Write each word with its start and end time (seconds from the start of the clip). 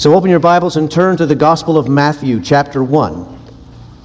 So 0.00 0.14
open 0.14 0.30
your 0.30 0.40
Bibles 0.40 0.78
and 0.78 0.90
turn 0.90 1.18
to 1.18 1.26
the 1.26 1.34
Gospel 1.34 1.76
of 1.76 1.86
Matthew, 1.86 2.40
chapter 2.40 2.82
1. 2.82 3.38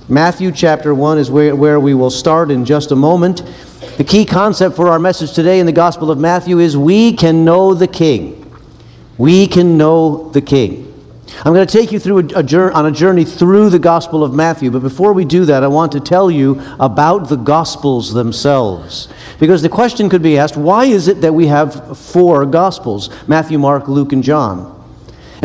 Matthew, 0.09 0.51
chapter 0.51 0.93
1 0.93 1.17
is 1.17 1.31
where, 1.31 1.55
where 1.55 1.79
we 1.79 1.93
will 1.93 2.09
start 2.09 2.51
in 2.51 2.65
just 2.65 2.91
a 2.91 2.97
moment. 2.97 3.43
The 3.95 4.03
key 4.03 4.25
concept 4.25 4.75
for 4.75 4.89
our 4.89 5.00
message 5.00 5.31
today 5.31 5.61
in 5.61 5.66
the 5.66 5.71
Gospel 5.71 6.11
of 6.11 6.19
Matthew 6.19 6.59
is 6.59 6.75
we 6.75 7.13
can 7.13 7.45
know 7.45 7.73
the 7.73 7.87
King. 7.87 8.54
We 9.18 9.47
can 9.47 9.77
know 9.77 10.29
the 10.31 10.41
King. 10.41 10.81
I'm 11.45 11.54
going 11.54 11.66
to 11.66 11.71
take 11.71 11.93
you 11.93 12.00
through 12.00 12.27
a, 12.36 12.43
a, 12.43 12.73
on 12.73 12.88
a 12.88 12.91
journey 12.91 13.23
through 13.23 13.70
the 13.70 13.80
Gospel 13.80 14.21
of 14.21 14.34
Matthew, 14.34 14.71
but 14.71 14.82
before 14.82 15.14
we 15.14 15.23
do 15.23 15.46
that, 15.46 15.64
I 15.64 15.70
want 15.70 15.93
to 15.93 16.02
tell 16.02 16.30
you 16.30 16.62
about 16.77 17.30
the 17.30 17.38
Gospels 17.38 18.14
themselves. 18.14 19.07
Because 19.39 19.62
the 19.62 19.70
question 19.70 20.09
could 20.09 20.21
be 20.21 20.38
asked 20.38 20.57
why 20.57 20.84
is 20.84 21.07
it 21.07 21.21
that 21.21 21.34
we 21.34 21.48
have 21.48 21.98
four 21.98 22.46
Gospels 22.46 23.09
Matthew, 23.30 23.57
Mark, 23.57 23.88
Luke, 23.88 24.12
and 24.12 24.25
John? 24.25 24.74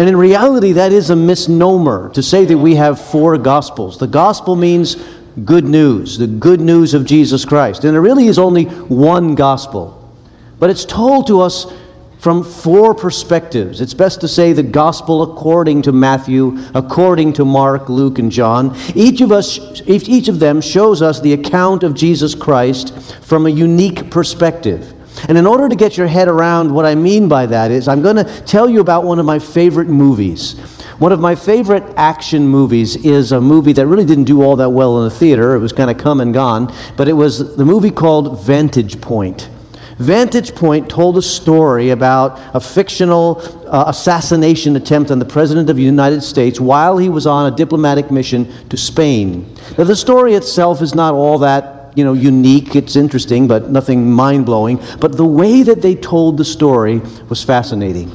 And 0.01 0.09
in 0.09 0.17
reality, 0.17 0.73
that 0.73 0.93
is 0.93 1.11
a 1.11 1.15
misnomer 1.15 2.09
to 2.15 2.23
say 2.23 2.47
that 2.47 2.57
we 2.57 2.77
have 2.77 2.99
four 2.99 3.37
Gospels. 3.37 3.99
The 3.99 4.07
Gospel 4.07 4.57
means 4.57 4.97
good 5.45 5.67
news, 5.67 6.17
the 6.17 6.27
good 6.27 6.63
news 6.63 6.95
of 6.95 7.05
Jesus 7.05 7.45
Christ. 7.45 7.85
And 7.85 7.93
there 7.93 8.01
really 8.01 8.27
is 8.27 8.39
only 8.39 8.65
one 8.65 9.35
Gospel. 9.35 10.11
But 10.59 10.71
it's 10.71 10.87
told 10.87 11.27
to 11.27 11.43
us 11.43 11.71
from 12.19 12.43
four 12.43 12.95
perspectives. 12.95 13.83
It's 13.83 13.93
best 13.93 14.23
to 14.23 14.29
say 14.29 14.55
the 14.55 14.63
gospel 14.63 15.23
according 15.23 15.83
to 15.83 15.93
Matthew, 15.93 16.59
according 16.75 17.35
to 17.35 17.45
Mark, 17.45 17.91
Luke, 17.91 18.19
and 18.19 18.33
John. 18.33 18.75
Each 18.95 19.21
of 19.21 19.31
us 19.31 19.59
each 19.87 20.29
of 20.29 20.39
them 20.39 20.63
shows 20.63 21.03
us 21.03 21.21
the 21.21 21.35
account 21.35 21.83
of 21.83 21.93
Jesus 21.93 22.35
Christ 22.35 22.99
from 23.23 23.45
a 23.45 23.51
unique 23.51 24.11
perspective. 24.11 24.95
And 25.29 25.37
in 25.37 25.47
order 25.47 25.69
to 25.69 25.77
get 25.77 25.97
your 25.97 26.07
head 26.07 26.29
around 26.29 26.73
what 26.73 26.87
I 26.87 26.95
mean 26.95 27.29
by 27.29 27.47
that 27.47 27.71
is 27.71 27.89
I'm 27.89 28.03
going 28.03 28.17
to 28.17 28.25
tell 28.43 28.69
you 28.69 28.81
about 28.81 29.05
one 29.05 29.19
of 29.19 29.27
my 29.27 29.39
favorite 29.39 29.89
movies. 29.89 30.59
One 30.99 31.13
of 31.13 31.21
my 31.21 31.35
favorite 31.35 31.85
action 31.97 32.47
movies 32.47 32.97
is 32.97 33.33
a 33.33 33.41
movie 33.41 33.73
that 33.73 33.87
really 33.87 34.05
didn't 34.05 34.25
do 34.25 34.43
all 34.43 34.57
that 34.57 34.71
well 34.71 34.99
in 34.99 35.09
the 35.09 35.15
theater. 35.15 35.55
It 35.55 35.61
was 35.61 35.73
kind 35.73 35.91
of 35.91 35.97
come 35.97 36.21
and 36.21 36.35
gone, 36.35 36.75
but 36.97 37.09
it 37.09 37.15
was 37.15 37.57
the 37.57 37.65
movie 37.65 37.91
called 37.91 38.45
Vantage 38.45 39.01
Point. 39.01 39.49
Vantage 39.97 40.55
Point 40.55 40.89
told 40.89 41.19
a 41.19 41.23
story 41.23 41.91
about 41.91 42.41
a 42.55 42.61
fictional 42.61 43.41
uh, 43.67 43.85
assassination 43.87 44.75
attempt 44.77 45.11
on 45.11 45.19
the 45.19 45.27
President 45.27 45.69
of 45.69 45.77
the 45.77 45.83
United 45.83 46.23
States 46.23 46.59
while 46.59 46.97
he 46.97 47.11
was 47.11 47.27
on 47.27 47.53
a 47.53 47.55
diplomatic 47.55 48.11
mission 48.11 48.51
to 48.69 48.77
Spain. 48.79 49.55
Now, 49.77 49.85
the 49.85 49.97
story 49.97 50.35
itself 50.35 50.81
is 50.81 50.95
not 50.95 51.13
all 51.13 51.39
that 51.39 51.80
you 51.95 52.05
know, 52.05 52.13
unique. 52.13 52.77
It's 52.77 52.97
interesting, 52.97 53.49
but 53.49 53.71
nothing 53.71 54.11
mind 54.11 54.47
blowing. 54.47 54.81
But 55.01 55.17
the 55.17 55.27
way 55.27 55.63
that 55.63 55.83
they 55.83 55.95
told 55.95 56.37
the 56.37 56.45
story 56.45 57.01
was 57.29 57.43
fascinating. 57.43 58.11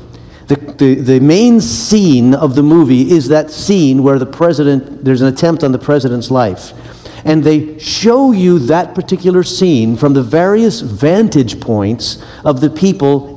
The, 0.48 0.56
the, 0.56 0.96
the 0.96 1.20
main 1.20 1.60
scene 1.60 2.36
of 2.36 2.56
the 2.56 2.64
movie 2.64 3.12
is 3.12 3.30
that 3.30 3.50
scene 3.50 4.04
where 4.04 4.20
the 4.20 4.28
president, 4.28 5.04
there's 5.04 5.22
an 5.22 5.28
attempt 5.28 5.64
on 5.64 5.72
the 5.72 5.80
president's 5.80 6.30
life 6.30 6.74
and 7.26 7.44
they 7.44 7.78
show 7.80 8.32
you 8.32 8.60
that 8.60 8.94
particular 8.94 9.44
scene 9.44 9.98
from 9.98 10.14
the 10.14 10.22
various 10.22 10.82
vantage 10.82 11.60
points 11.60 12.24
of 12.46 12.62
the 12.62 12.70
people 12.70 13.35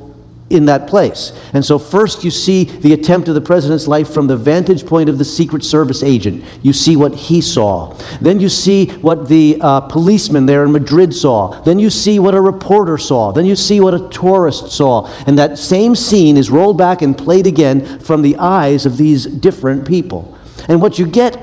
in 0.49 0.65
that 0.65 0.87
place. 0.87 1.31
And 1.53 1.63
so, 1.63 1.77
first, 1.77 2.23
you 2.23 2.31
see 2.31 2.63
the 2.63 2.93
attempt 2.93 3.27
of 3.27 3.35
the 3.35 3.41
president's 3.41 3.87
life 3.87 4.11
from 4.11 4.27
the 4.27 4.37
vantage 4.37 4.85
point 4.85 5.09
of 5.09 5.17
the 5.17 5.25
Secret 5.25 5.63
Service 5.63 6.01
agent. 6.01 6.43
You 6.61 6.73
see 6.73 6.95
what 6.95 7.13
he 7.13 7.41
saw. 7.41 7.93
Then 8.19 8.39
you 8.39 8.49
see 8.49 8.87
what 8.97 9.29
the 9.29 9.57
uh, 9.61 9.81
policeman 9.81 10.45
there 10.45 10.63
in 10.63 10.71
Madrid 10.71 11.13
saw. 11.13 11.61
Then 11.61 11.79
you 11.79 11.89
see 11.89 12.19
what 12.19 12.33
a 12.33 12.41
reporter 12.41 12.97
saw. 12.97 13.31
Then 13.31 13.45
you 13.45 13.55
see 13.55 13.79
what 13.79 13.93
a 13.93 14.09
tourist 14.09 14.71
saw. 14.71 15.07
And 15.27 15.37
that 15.37 15.57
same 15.57 15.95
scene 15.95 16.37
is 16.37 16.49
rolled 16.49 16.77
back 16.77 17.01
and 17.01 17.17
played 17.17 17.47
again 17.47 17.99
from 17.99 18.21
the 18.21 18.35
eyes 18.37 18.85
of 18.85 18.97
these 18.97 19.25
different 19.25 19.87
people. 19.87 20.37
And 20.67 20.81
what 20.81 20.99
you 20.99 21.05
get 21.05 21.37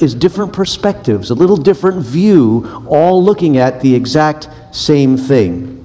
is 0.00 0.14
different 0.14 0.52
perspectives, 0.52 1.30
a 1.30 1.34
little 1.34 1.56
different 1.56 2.04
view, 2.04 2.84
all 2.88 3.22
looking 3.22 3.56
at 3.58 3.80
the 3.80 3.94
exact 3.94 4.48
same 4.70 5.16
thing. 5.16 5.77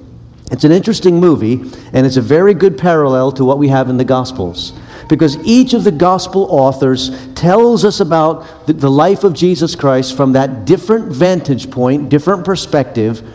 It's 0.54 0.62
an 0.62 0.70
interesting 0.70 1.18
movie, 1.18 1.54
and 1.92 2.06
it's 2.06 2.16
a 2.16 2.22
very 2.22 2.54
good 2.54 2.78
parallel 2.78 3.32
to 3.32 3.44
what 3.44 3.58
we 3.58 3.66
have 3.70 3.90
in 3.90 3.96
the 3.96 4.04
Gospels. 4.04 4.72
Because 5.08 5.36
each 5.38 5.74
of 5.74 5.82
the 5.82 5.90
Gospel 5.90 6.46
authors 6.48 7.10
tells 7.34 7.84
us 7.84 7.98
about 7.98 8.68
the 8.68 8.88
life 8.88 9.24
of 9.24 9.34
Jesus 9.34 9.74
Christ 9.74 10.16
from 10.16 10.30
that 10.34 10.64
different 10.64 11.10
vantage 11.10 11.72
point, 11.72 12.08
different 12.08 12.44
perspective, 12.44 13.28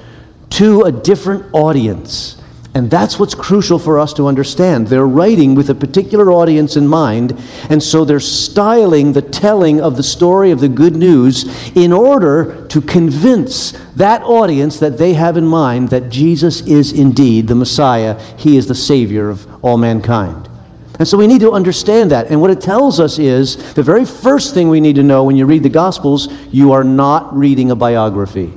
to 0.52 0.84
a 0.84 0.94
different 0.94 1.54
audience. 1.54 2.39
And 2.76 2.92
that's 2.92 3.18
what's 3.18 3.34
crucial 3.34 3.80
for 3.80 3.98
us 3.98 4.14
to 4.14 4.28
understand. 4.28 4.88
They're 4.88 5.08
writing 5.08 5.56
with 5.56 5.72
a 5.72 5.76
particular 5.76 6.32
audience 6.32 6.76
in 6.76 6.88
mind, 6.88 7.36
and 7.68 7.82
so 7.82 8.06
they're 8.06 8.20
styling 8.20 9.14
the 9.14 9.24
telling 9.24 9.82
of 9.82 9.98
the 9.98 10.04
story 10.04 10.52
of 10.52 10.60
the 10.60 10.70
good 10.70 10.96
news 10.96 11.46
in 11.76 11.92
order 11.92 12.68
to 12.68 12.80
convince 12.80 13.72
that 13.96 14.22
audience 14.22 14.80
that 14.80 15.00
they 15.00 15.16
have 15.16 15.36
in 15.36 15.48
mind 15.48 15.90
that 15.90 16.10
Jesus 16.10 16.62
is 16.62 16.94
indeed 16.94 17.48
the 17.48 17.56
Messiah, 17.56 18.22
He 18.38 18.56
is 18.56 18.68
the 18.68 18.76
Savior 18.76 19.30
of 19.30 19.48
all 19.66 19.78
mankind. 19.78 20.48
And 21.00 21.08
so 21.08 21.18
we 21.18 21.28
need 21.28 21.42
to 21.42 21.54
understand 21.54 22.12
that. 22.12 22.28
And 22.28 22.40
what 22.40 22.52
it 22.52 22.62
tells 22.62 23.00
us 23.00 23.18
is 23.18 23.74
the 23.74 23.84
very 23.84 24.06
first 24.06 24.54
thing 24.54 24.70
we 24.70 24.82
need 24.82 24.98
to 24.98 25.04
know 25.04 25.24
when 25.24 25.38
you 25.38 25.46
read 25.46 25.64
the 25.64 25.70
Gospels, 25.70 26.28
you 26.52 26.74
are 26.74 26.84
not 26.84 27.36
reading 27.36 27.72
a 27.72 27.76
biography. 27.76 28.54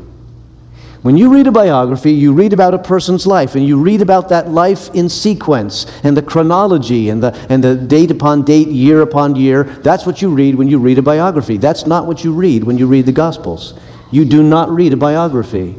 When 1.02 1.16
you 1.16 1.34
read 1.34 1.48
a 1.48 1.52
biography, 1.52 2.12
you 2.12 2.32
read 2.32 2.52
about 2.52 2.74
a 2.74 2.78
person's 2.78 3.26
life, 3.26 3.56
and 3.56 3.66
you 3.66 3.82
read 3.82 4.00
about 4.00 4.28
that 4.28 4.50
life 4.50 4.88
in 4.94 5.08
sequence, 5.08 5.84
and 6.04 6.16
the 6.16 6.22
chronology, 6.22 7.08
and 7.08 7.20
the, 7.20 7.34
and 7.48 7.62
the 7.62 7.74
date 7.74 8.12
upon 8.12 8.44
date, 8.44 8.68
year 8.68 9.02
upon 9.02 9.34
year. 9.34 9.64
That's 9.64 10.06
what 10.06 10.22
you 10.22 10.30
read 10.30 10.54
when 10.54 10.68
you 10.68 10.78
read 10.78 10.98
a 10.98 11.02
biography. 11.02 11.56
That's 11.56 11.86
not 11.86 12.06
what 12.06 12.22
you 12.22 12.32
read 12.32 12.62
when 12.62 12.78
you 12.78 12.86
read 12.86 13.06
the 13.06 13.12
Gospels. 13.12 13.74
You 14.12 14.24
do 14.24 14.44
not 14.44 14.70
read 14.70 14.92
a 14.92 14.96
biography. 14.96 15.74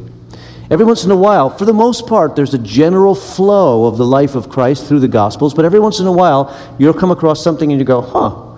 Every 0.70 0.84
once 0.84 1.04
in 1.04 1.10
a 1.10 1.16
while, 1.16 1.48
for 1.48 1.64
the 1.64 1.72
most 1.72 2.06
part, 2.06 2.36
there's 2.36 2.52
a 2.52 2.58
general 2.58 3.14
flow 3.14 3.86
of 3.86 3.96
the 3.96 4.04
life 4.04 4.34
of 4.34 4.50
Christ 4.50 4.86
through 4.86 5.00
the 5.00 5.08
Gospels, 5.08 5.54
but 5.54 5.64
every 5.64 5.80
once 5.80 6.00
in 6.00 6.06
a 6.06 6.12
while, 6.12 6.54
you'll 6.78 6.92
come 6.92 7.10
across 7.10 7.42
something 7.42 7.72
and 7.72 7.80
you 7.80 7.86
go, 7.86 8.02
huh, 8.02 8.50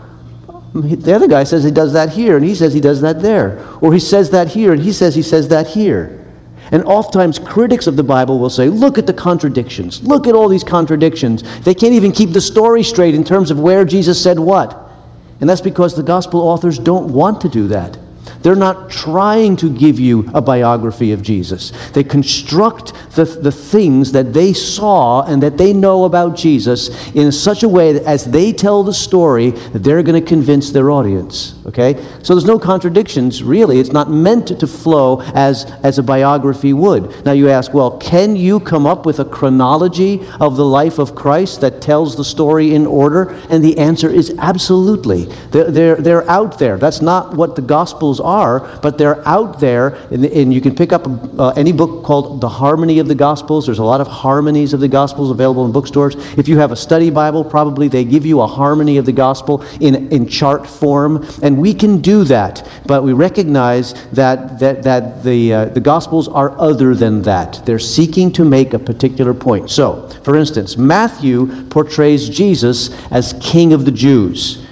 the 0.75 1.15
other 1.15 1.29
guy 1.29 1.45
says 1.45 1.63
he 1.63 1.71
does 1.71 1.93
that 1.93 2.11
here, 2.11 2.37
and 2.37 2.45
he 2.45 2.57
says 2.57 2.75
he 2.75 2.81
does 2.81 3.01
that 3.03 3.23
there. 3.23 3.65
Or 3.81 3.93
he 3.93 4.01
says 4.01 4.31
that 4.31 4.49
here, 4.49 4.73
and 4.73 4.83
he 4.83 4.93
says 4.93 5.15
he 5.15 5.23
says 5.23 5.47
that 5.49 5.69
here. 5.69 6.16
And 6.73 6.83
oftentimes, 6.85 7.39
critics 7.39 7.87
of 7.87 7.97
the 7.97 8.03
Bible 8.03 8.39
will 8.39 8.51
say, 8.51 8.69
Look 8.69 8.99
at 8.99 9.07
the 9.07 9.15
contradictions. 9.15 10.03
Look 10.03 10.27
at 10.27 10.35
all 10.35 10.49
these 10.49 10.65
contradictions. 10.65 11.43
They 11.61 11.75
can't 11.75 11.93
even 11.93 12.13
keep 12.13 12.33
the 12.33 12.41
story 12.41 12.83
straight 12.83 13.15
in 13.15 13.25
terms 13.25 13.51
of 13.51 13.61
where 13.61 13.85
Jesus 13.85 14.23
said 14.23 14.39
what. 14.39 14.83
And 15.41 15.49
that's 15.49 15.61
because 15.61 15.95
the 15.95 16.03
gospel 16.03 16.41
authors 16.41 16.79
don't 16.79 17.13
want 17.13 17.41
to 17.43 17.49
do 17.49 17.69
that. 17.69 17.99
They're 18.47 18.55
not 18.55 18.91
trying 18.91 19.57
to 19.57 19.69
give 19.69 19.99
you 19.99 20.31
a 20.33 20.41
biography 20.41 21.11
of 21.11 21.21
Jesus. 21.21 21.73
They 21.95 22.05
construct 22.05 22.93
the, 23.17 23.25
the 23.25 23.51
things 23.51 24.13
that 24.13 24.35
they 24.35 24.53
saw 24.53 25.23
and 25.23 25.43
that 25.43 25.59
they 25.59 25.73
know 25.73 26.05
about 26.05 26.37
Jesus 26.37 27.11
in 27.11 27.33
such 27.33 27.65
a 27.65 27.69
way 27.69 27.93
that 27.95 28.05
as 28.05 28.27
they 28.27 28.53
tell 28.53 28.85
the 28.85 28.95
story, 28.95 29.51
they're 29.75 30.05
going 30.05 30.23
to 30.23 30.25
convince 30.25 30.71
their 30.71 30.93
audience. 30.93 31.57
Okay? 31.67 31.95
So 32.23 32.35
there's 32.35 32.45
no 32.45 32.61
contradictions, 32.61 33.43
really. 33.43 33.81
It's 33.81 33.91
not 33.91 34.13
meant 34.13 34.61
to 34.61 34.67
flow 34.69 35.23
as, 35.35 35.65
as 35.83 35.99
a 35.99 36.05
biography 36.05 36.73
would. 36.73 37.25
Now 37.25 37.33
you 37.33 37.49
ask, 37.49 37.75
well, 37.75 37.99
can 37.99 38.37
you 38.37 38.61
come 38.61 38.87
up 38.87 39.05
with 39.05 39.19
a 39.19 39.25
chronology 39.25 40.25
of 40.39 40.57
the 40.57 40.65
life 40.65 41.01
of 41.01 41.17
Christ 41.17 41.63
that 41.63 41.83
tells 41.83 42.17
the 42.17 42.25
story 42.25 42.77
in 42.77 42.87
order? 42.87 43.31
And 43.51 43.65
the 43.65 43.77
answer 43.79 44.09
is 44.09 44.33
absolutely. 44.39 45.25
They're, 45.51 45.69
they're, 45.73 45.97
they're 45.97 46.31
out 46.31 46.61
there. 46.61 46.79
That's 46.79 47.03
not 47.03 47.37
what 47.37 47.57
the 47.57 47.63
Gospels 47.63 48.21
are, 48.21 48.36
but 48.83 48.99
they're 48.99 49.27
out 49.27 49.61
there. 49.61 49.89
And, 50.11 50.25
and 50.25 50.55
you 50.55 50.61
can 50.61 50.75
pick 50.75 50.93
up 50.93 51.07
uh, 51.39 51.49
any 51.51 51.73
book 51.73 52.05
called 52.05 52.41
The 52.41 52.49
Harmony 52.49 52.99
of 52.99 53.09
the 53.09 53.15
Gospels. 53.15 53.67
There's 53.67 53.79
a 53.79 53.85
lot 53.85 54.01
of 54.01 54.07
harmonies 54.07 54.73
of 54.73 54.81
the 54.81 54.89
Gospels 54.89 55.31
available 55.31 55.65
in 55.65 55.73
bookstores. 55.73 56.15
If 56.37 56.49
you 56.49 56.59
have 56.59 56.73
a 56.73 56.77
study 56.77 57.11
Bible, 57.11 57.45
probably 57.45 57.89
they 57.89 58.05
give 58.05 58.27
you 58.27 58.41
a 58.41 58.47
harmony 58.47 58.99
of 58.99 59.07
the 59.07 59.13
Gospel 59.13 59.63
in, 59.81 60.13
in 60.13 60.27
chart 60.29 60.67
form. 60.67 61.27
And 61.43 61.59
we 61.59 61.75
can 61.75 62.01
do 62.01 62.25
that, 62.25 62.69
but 62.87 63.03
we 63.03 63.13
recognize 63.13 63.95
that, 64.11 64.59
that, 64.61 64.83
that 64.83 65.23
the, 65.23 65.53
uh, 65.53 65.65
the 65.67 65.81
Gospels 65.81 66.29
are 66.29 66.59
other 66.59 66.95
than 66.95 67.23
that. 67.23 67.65
They're 67.65 67.79
seeking 67.79 68.33
to 68.33 68.45
make 68.45 68.75
a 68.75 68.79
particular 68.79 69.35
point. 69.35 69.71
So, 69.71 70.09
for 70.23 70.37
instance, 70.37 70.77
Matthew 70.77 71.65
portrays 71.67 72.29
Jesus 72.29 72.91
as 73.11 73.35
King 73.41 73.73
of 73.73 73.85
the 73.85 73.93
Jews 73.93 74.66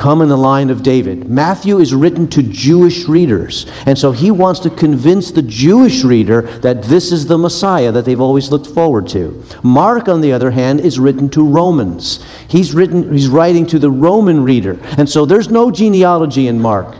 come 0.00 0.22
in 0.22 0.30
the 0.30 0.36
line 0.36 0.70
of 0.70 0.82
David. 0.82 1.28
Matthew 1.28 1.78
is 1.78 1.94
written 1.94 2.26
to 2.28 2.42
Jewish 2.42 3.04
readers, 3.04 3.66
and 3.84 3.98
so 3.98 4.12
he 4.12 4.30
wants 4.30 4.58
to 4.60 4.70
convince 4.70 5.30
the 5.30 5.42
Jewish 5.42 6.02
reader 6.02 6.42
that 6.60 6.84
this 6.84 7.12
is 7.12 7.26
the 7.26 7.36
Messiah 7.36 7.92
that 7.92 8.06
they've 8.06 8.20
always 8.20 8.50
looked 8.50 8.66
forward 8.66 9.06
to. 9.08 9.44
Mark, 9.62 10.08
on 10.08 10.22
the 10.22 10.32
other 10.32 10.52
hand, 10.52 10.80
is 10.80 10.98
written 10.98 11.28
to 11.30 11.46
Romans. 11.46 12.24
He's, 12.48 12.74
written, 12.74 13.12
he's 13.12 13.28
writing 13.28 13.66
to 13.66 13.78
the 13.78 13.90
Roman 13.90 14.42
reader, 14.42 14.78
and 14.96 15.06
so 15.06 15.26
there's 15.26 15.50
no 15.50 15.70
genealogy 15.70 16.48
in 16.48 16.58
Mark. 16.58 16.96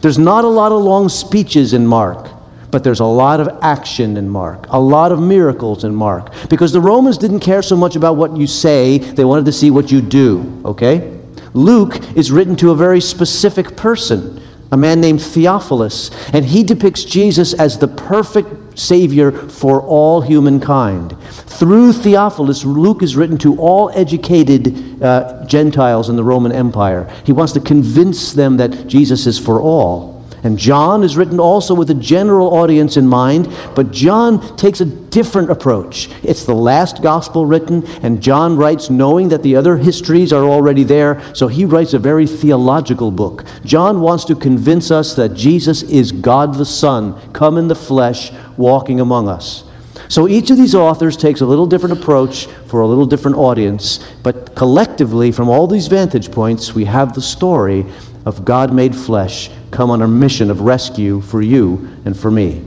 There's 0.00 0.18
not 0.18 0.44
a 0.44 0.48
lot 0.48 0.72
of 0.72 0.82
long 0.82 1.08
speeches 1.08 1.72
in 1.72 1.86
Mark. 1.86 2.30
But 2.72 2.82
there's 2.82 2.98
a 2.98 3.04
lot 3.04 3.38
of 3.38 3.48
action 3.62 4.16
in 4.16 4.28
Mark, 4.28 4.66
a 4.68 4.80
lot 4.80 5.12
of 5.12 5.20
miracles 5.20 5.84
in 5.84 5.94
Mark. 5.94 6.32
Because 6.50 6.72
the 6.72 6.80
Romans 6.80 7.16
didn't 7.16 7.38
care 7.38 7.62
so 7.62 7.76
much 7.76 7.94
about 7.94 8.16
what 8.16 8.36
you 8.36 8.48
say, 8.48 8.98
they 8.98 9.24
wanted 9.24 9.44
to 9.44 9.52
see 9.52 9.70
what 9.70 9.92
you 9.92 10.02
do, 10.02 10.60
okay? 10.64 11.13
Luke 11.54 12.00
is 12.16 12.32
written 12.32 12.56
to 12.56 12.70
a 12.70 12.76
very 12.76 13.00
specific 13.00 13.76
person, 13.76 14.42
a 14.72 14.76
man 14.76 15.00
named 15.00 15.22
Theophilus, 15.22 16.10
and 16.32 16.44
he 16.44 16.64
depicts 16.64 17.04
Jesus 17.04 17.54
as 17.54 17.78
the 17.78 17.88
perfect 17.88 18.76
Savior 18.76 19.30
for 19.30 19.80
all 19.80 20.20
humankind. 20.20 21.16
Through 21.30 21.92
Theophilus, 21.92 22.64
Luke 22.64 23.02
is 23.02 23.14
written 23.14 23.38
to 23.38 23.56
all 23.58 23.90
educated 23.90 25.00
uh, 25.00 25.46
Gentiles 25.46 26.08
in 26.08 26.16
the 26.16 26.24
Roman 26.24 26.50
Empire. 26.50 27.08
He 27.24 27.32
wants 27.32 27.52
to 27.52 27.60
convince 27.60 28.32
them 28.32 28.56
that 28.56 28.88
Jesus 28.88 29.26
is 29.26 29.38
for 29.38 29.60
all. 29.60 30.13
And 30.44 30.58
John 30.58 31.02
is 31.02 31.16
written 31.16 31.40
also 31.40 31.74
with 31.74 31.88
a 31.88 31.94
general 31.94 32.54
audience 32.54 32.98
in 32.98 33.06
mind, 33.06 33.48
but 33.74 33.90
John 33.90 34.56
takes 34.56 34.82
a 34.82 34.84
different 34.84 35.50
approach. 35.50 36.10
It's 36.22 36.44
the 36.44 36.54
last 36.54 37.02
gospel 37.02 37.46
written, 37.46 37.86
and 38.02 38.22
John 38.22 38.56
writes 38.58 38.90
knowing 38.90 39.30
that 39.30 39.42
the 39.42 39.56
other 39.56 39.78
histories 39.78 40.34
are 40.34 40.44
already 40.44 40.84
there, 40.84 41.22
so 41.34 41.48
he 41.48 41.64
writes 41.64 41.94
a 41.94 41.98
very 41.98 42.26
theological 42.26 43.10
book. 43.10 43.46
John 43.64 44.02
wants 44.02 44.26
to 44.26 44.36
convince 44.36 44.90
us 44.90 45.14
that 45.14 45.32
Jesus 45.32 45.82
is 45.82 46.12
God 46.12 46.54
the 46.56 46.66
Son, 46.66 47.18
come 47.32 47.56
in 47.56 47.68
the 47.68 47.74
flesh, 47.74 48.30
walking 48.58 49.00
among 49.00 49.30
us. 49.30 49.64
So 50.08 50.28
each 50.28 50.50
of 50.50 50.58
these 50.58 50.74
authors 50.74 51.16
takes 51.16 51.40
a 51.40 51.46
little 51.46 51.66
different 51.66 51.98
approach 51.98 52.46
for 52.66 52.82
a 52.82 52.86
little 52.86 53.06
different 53.06 53.38
audience, 53.38 53.98
but 54.22 54.54
collectively, 54.54 55.32
from 55.32 55.48
all 55.48 55.66
these 55.66 55.86
vantage 55.86 56.30
points, 56.30 56.74
we 56.74 56.84
have 56.84 57.14
the 57.14 57.22
story 57.22 57.86
of 58.26 58.44
God 58.44 58.72
made 58.72 58.94
flesh 58.94 59.50
come 59.74 59.90
on 59.90 60.00
a 60.00 60.08
mission 60.08 60.50
of 60.50 60.60
rescue 60.60 61.20
for 61.20 61.42
you 61.42 62.00
and 62.04 62.18
for 62.18 62.30
me. 62.30 62.64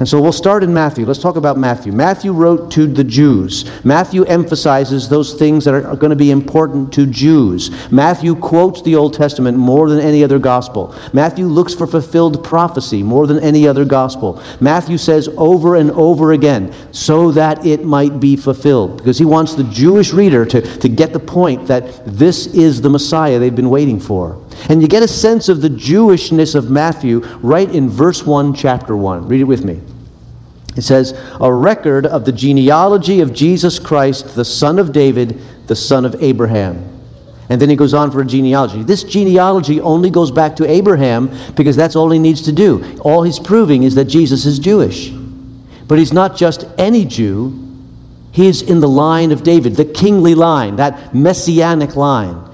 And 0.00 0.08
so 0.08 0.22
we'll 0.22 0.30
start 0.30 0.62
in 0.62 0.72
Matthew. 0.72 1.04
Let's 1.04 1.18
talk 1.18 1.34
about 1.34 1.58
Matthew. 1.58 1.90
Matthew 1.90 2.32
wrote 2.32 2.70
to 2.72 2.86
the 2.86 3.02
Jews. 3.02 3.68
Matthew 3.84 4.22
emphasizes 4.24 5.08
those 5.08 5.34
things 5.34 5.64
that 5.64 5.74
are 5.74 5.96
going 5.96 6.10
to 6.10 6.16
be 6.16 6.30
important 6.30 6.92
to 6.92 7.04
Jews. 7.04 7.70
Matthew 7.90 8.36
quotes 8.36 8.80
the 8.82 8.94
Old 8.94 9.14
Testament 9.14 9.58
more 9.58 9.88
than 9.88 9.98
any 9.98 10.22
other 10.22 10.38
gospel. 10.38 10.94
Matthew 11.12 11.46
looks 11.46 11.74
for 11.74 11.88
fulfilled 11.88 12.44
prophecy 12.44 13.02
more 13.02 13.26
than 13.26 13.40
any 13.40 13.66
other 13.66 13.84
gospel. 13.84 14.40
Matthew 14.60 14.98
says 14.98 15.28
over 15.36 15.74
and 15.74 15.90
over 15.90 16.30
again, 16.30 16.72
so 16.92 17.32
that 17.32 17.66
it 17.66 17.84
might 17.84 18.20
be 18.20 18.36
fulfilled, 18.36 18.98
because 18.98 19.18
he 19.18 19.24
wants 19.24 19.54
the 19.54 19.64
Jewish 19.64 20.12
reader 20.12 20.46
to, 20.46 20.60
to 20.78 20.88
get 20.88 21.12
the 21.12 21.18
point 21.18 21.66
that 21.66 22.04
this 22.06 22.46
is 22.46 22.82
the 22.82 22.90
Messiah 22.90 23.40
they've 23.40 23.54
been 23.54 23.70
waiting 23.70 23.98
for. 23.98 24.40
And 24.68 24.82
you 24.82 24.88
get 24.88 25.02
a 25.02 25.08
sense 25.08 25.48
of 25.48 25.60
the 25.60 25.68
Jewishness 25.68 26.54
of 26.54 26.70
Matthew 26.70 27.20
right 27.40 27.70
in 27.70 27.88
verse 27.88 28.24
1, 28.24 28.54
chapter 28.54 28.96
1. 28.96 29.28
Read 29.28 29.40
it 29.40 29.44
with 29.44 29.64
me. 29.64 29.80
It 30.76 30.82
says, 30.82 31.18
A 31.40 31.52
record 31.52 32.06
of 32.06 32.24
the 32.24 32.32
genealogy 32.32 33.20
of 33.20 33.32
Jesus 33.32 33.78
Christ, 33.78 34.34
the 34.34 34.44
son 34.44 34.78
of 34.78 34.92
David, 34.92 35.40
the 35.66 35.76
son 35.76 36.04
of 36.04 36.22
Abraham. 36.22 36.84
And 37.48 37.60
then 37.60 37.70
he 37.70 37.76
goes 37.76 37.94
on 37.94 38.10
for 38.10 38.20
a 38.20 38.26
genealogy. 38.26 38.82
This 38.82 39.02
genealogy 39.02 39.80
only 39.80 40.10
goes 40.10 40.30
back 40.30 40.56
to 40.56 40.68
Abraham 40.68 41.30
because 41.56 41.76
that's 41.76 41.96
all 41.96 42.10
he 42.10 42.18
needs 42.18 42.42
to 42.42 42.52
do. 42.52 42.98
All 43.00 43.22
he's 43.22 43.38
proving 43.38 43.84
is 43.84 43.94
that 43.94 44.04
Jesus 44.04 44.44
is 44.44 44.58
Jewish. 44.58 45.10
But 45.88 45.98
he's 45.98 46.12
not 46.12 46.36
just 46.36 46.66
any 46.76 47.06
Jew, 47.06 47.64
he 48.32 48.46
is 48.46 48.60
in 48.60 48.80
the 48.80 48.88
line 48.88 49.32
of 49.32 49.42
David, 49.42 49.76
the 49.76 49.86
kingly 49.86 50.34
line, 50.34 50.76
that 50.76 51.14
messianic 51.14 51.96
line 51.96 52.47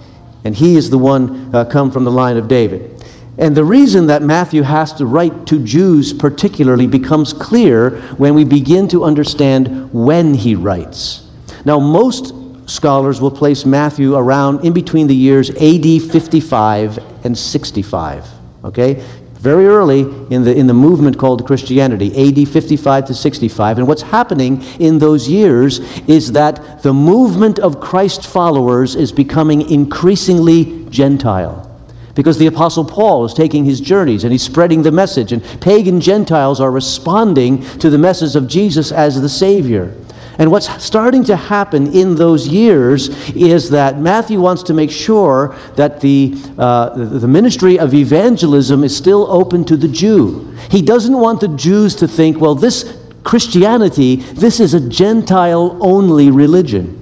and 0.44 0.54
he 0.54 0.76
is 0.76 0.90
the 0.90 0.98
one 0.98 1.54
uh, 1.54 1.64
come 1.64 1.90
from 1.90 2.04
the 2.04 2.10
line 2.10 2.36
of 2.36 2.48
David. 2.48 2.90
And 3.36 3.56
the 3.56 3.64
reason 3.64 4.06
that 4.06 4.22
Matthew 4.22 4.62
has 4.62 4.92
to 4.94 5.06
write 5.06 5.46
to 5.46 5.64
Jews 5.64 6.12
particularly 6.12 6.86
becomes 6.86 7.32
clear 7.32 8.00
when 8.12 8.34
we 8.34 8.44
begin 8.44 8.86
to 8.88 9.02
understand 9.02 9.92
when 9.92 10.34
he 10.34 10.54
writes. 10.54 11.28
Now, 11.64 11.80
most 11.80 12.32
scholars 12.68 13.20
will 13.20 13.30
place 13.30 13.64
Matthew 13.64 14.14
around 14.14 14.64
in 14.64 14.72
between 14.72 15.08
the 15.08 15.16
years 15.16 15.50
AD 15.50 16.10
55 16.10 17.24
and 17.24 17.36
65. 17.36 18.28
Okay? 18.64 19.04
Very 19.44 19.66
early 19.66 20.00
in 20.30 20.42
the, 20.42 20.56
in 20.56 20.66
the 20.66 20.74
movement 20.74 21.18
called 21.18 21.46
Christianity, 21.46 22.08
AD 22.16 22.48
55 22.48 23.04
to 23.04 23.14
65. 23.14 23.78
And 23.78 23.86
what's 23.86 24.00
happening 24.00 24.62
in 24.80 24.98
those 24.98 25.28
years 25.28 25.80
is 26.08 26.32
that 26.32 26.82
the 26.82 26.94
movement 26.94 27.58
of 27.58 27.78
Christ 27.78 28.26
followers 28.26 28.96
is 28.96 29.12
becoming 29.12 29.70
increasingly 29.70 30.86
Gentile. 30.88 31.70
Because 32.14 32.38
the 32.38 32.46
Apostle 32.46 32.86
Paul 32.86 33.26
is 33.26 33.34
taking 33.34 33.66
his 33.66 33.82
journeys 33.82 34.24
and 34.24 34.32
he's 34.32 34.42
spreading 34.42 34.82
the 34.82 34.92
message, 34.92 35.30
and 35.30 35.42
pagan 35.60 36.00
Gentiles 36.00 36.58
are 36.58 36.70
responding 36.70 37.62
to 37.78 37.90
the 37.90 37.98
message 37.98 38.36
of 38.36 38.48
Jesus 38.48 38.92
as 38.92 39.20
the 39.20 39.28
Savior. 39.28 39.94
And 40.38 40.50
what's 40.50 40.82
starting 40.82 41.24
to 41.24 41.36
happen 41.36 41.92
in 41.92 42.16
those 42.16 42.48
years 42.48 43.08
is 43.30 43.70
that 43.70 43.98
Matthew 43.98 44.40
wants 44.40 44.64
to 44.64 44.74
make 44.74 44.90
sure 44.90 45.56
that 45.76 46.00
the, 46.00 46.34
uh, 46.58 46.90
the 46.90 47.28
ministry 47.28 47.78
of 47.78 47.94
evangelism 47.94 48.82
is 48.82 48.96
still 48.96 49.30
open 49.30 49.64
to 49.66 49.76
the 49.76 49.88
Jew. 49.88 50.56
He 50.70 50.82
doesn't 50.82 51.16
want 51.16 51.40
the 51.40 51.48
Jews 51.48 51.94
to 51.96 52.08
think, 52.08 52.40
well, 52.40 52.54
this 52.56 52.98
Christianity, 53.22 54.16
this 54.16 54.60
is 54.60 54.74
a 54.74 54.88
Gentile 54.88 55.78
only 55.80 56.30
religion. 56.30 57.00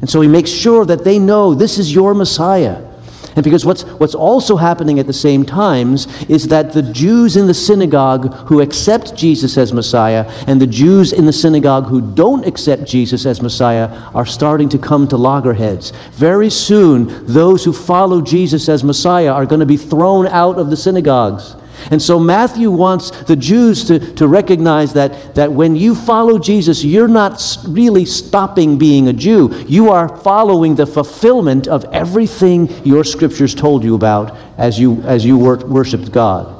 And 0.00 0.08
so 0.08 0.20
he 0.20 0.28
makes 0.28 0.50
sure 0.50 0.84
that 0.86 1.04
they 1.04 1.18
know 1.18 1.54
this 1.54 1.78
is 1.78 1.94
your 1.94 2.14
Messiah. 2.14 2.89
And 3.36 3.44
because 3.44 3.64
what's, 3.64 3.82
what's 3.82 4.14
also 4.14 4.56
happening 4.56 4.98
at 4.98 5.06
the 5.06 5.12
same 5.12 5.44
times 5.44 6.06
is 6.28 6.48
that 6.48 6.72
the 6.72 6.82
Jews 6.82 7.36
in 7.36 7.46
the 7.46 7.54
synagogue 7.54 8.34
who 8.48 8.60
accept 8.60 9.16
Jesus 9.16 9.56
as 9.56 9.72
Messiah 9.72 10.30
and 10.46 10.60
the 10.60 10.66
Jews 10.66 11.12
in 11.12 11.26
the 11.26 11.32
synagogue 11.32 11.86
who 11.86 12.00
don't 12.00 12.46
accept 12.46 12.84
Jesus 12.84 13.26
as 13.26 13.40
Messiah 13.40 13.88
are 14.14 14.26
starting 14.26 14.68
to 14.70 14.78
come 14.78 15.06
to 15.08 15.16
loggerheads. 15.16 15.90
Very 16.12 16.50
soon, 16.50 17.26
those 17.26 17.64
who 17.64 17.72
follow 17.72 18.20
Jesus 18.20 18.68
as 18.68 18.84
Messiah 18.84 19.32
are 19.32 19.46
going 19.46 19.60
to 19.60 19.66
be 19.66 19.76
thrown 19.76 20.26
out 20.26 20.58
of 20.58 20.70
the 20.70 20.76
synagogues. 20.76 21.56
And 21.90 22.00
so 22.00 22.18
Matthew 22.18 22.70
wants 22.70 23.10
the 23.24 23.36
Jews 23.36 23.84
to, 23.84 23.98
to 24.14 24.28
recognize 24.28 24.92
that, 24.94 25.34
that 25.34 25.52
when 25.52 25.76
you 25.76 25.94
follow 25.94 26.38
Jesus, 26.38 26.84
you're 26.84 27.08
not 27.08 27.42
really 27.66 28.04
stopping 28.04 28.78
being 28.78 29.08
a 29.08 29.12
Jew. 29.12 29.52
You 29.66 29.90
are 29.90 30.16
following 30.18 30.74
the 30.74 30.86
fulfillment 30.86 31.66
of 31.66 31.84
everything 31.92 32.68
your 32.84 33.04
scriptures 33.04 33.54
told 33.54 33.82
you 33.84 33.94
about 33.94 34.36
as 34.58 34.78
you, 34.78 35.00
as 35.02 35.24
you 35.24 35.38
wor- 35.38 35.64
worshiped 35.66 36.12
God. 36.12 36.56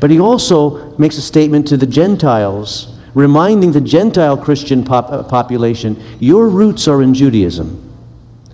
But 0.00 0.10
he 0.10 0.20
also 0.20 0.96
makes 0.96 1.18
a 1.18 1.22
statement 1.22 1.66
to 1.68 1.76
the 1.76 1.86
Gentiles, 1.86 2.98
reminding 3.14 3.72
the 3.72 3.80
Gentile 3.80 4.36
Christian 4.36 4.84
pop- 4.84 5.10
uh, 5.10 5.22
population 5.24 6.02
your 6.18 6.48
roots 6.48 6.88
are 6.88 7.02
in 7.02 7.14
Judaism. 7.14 7.90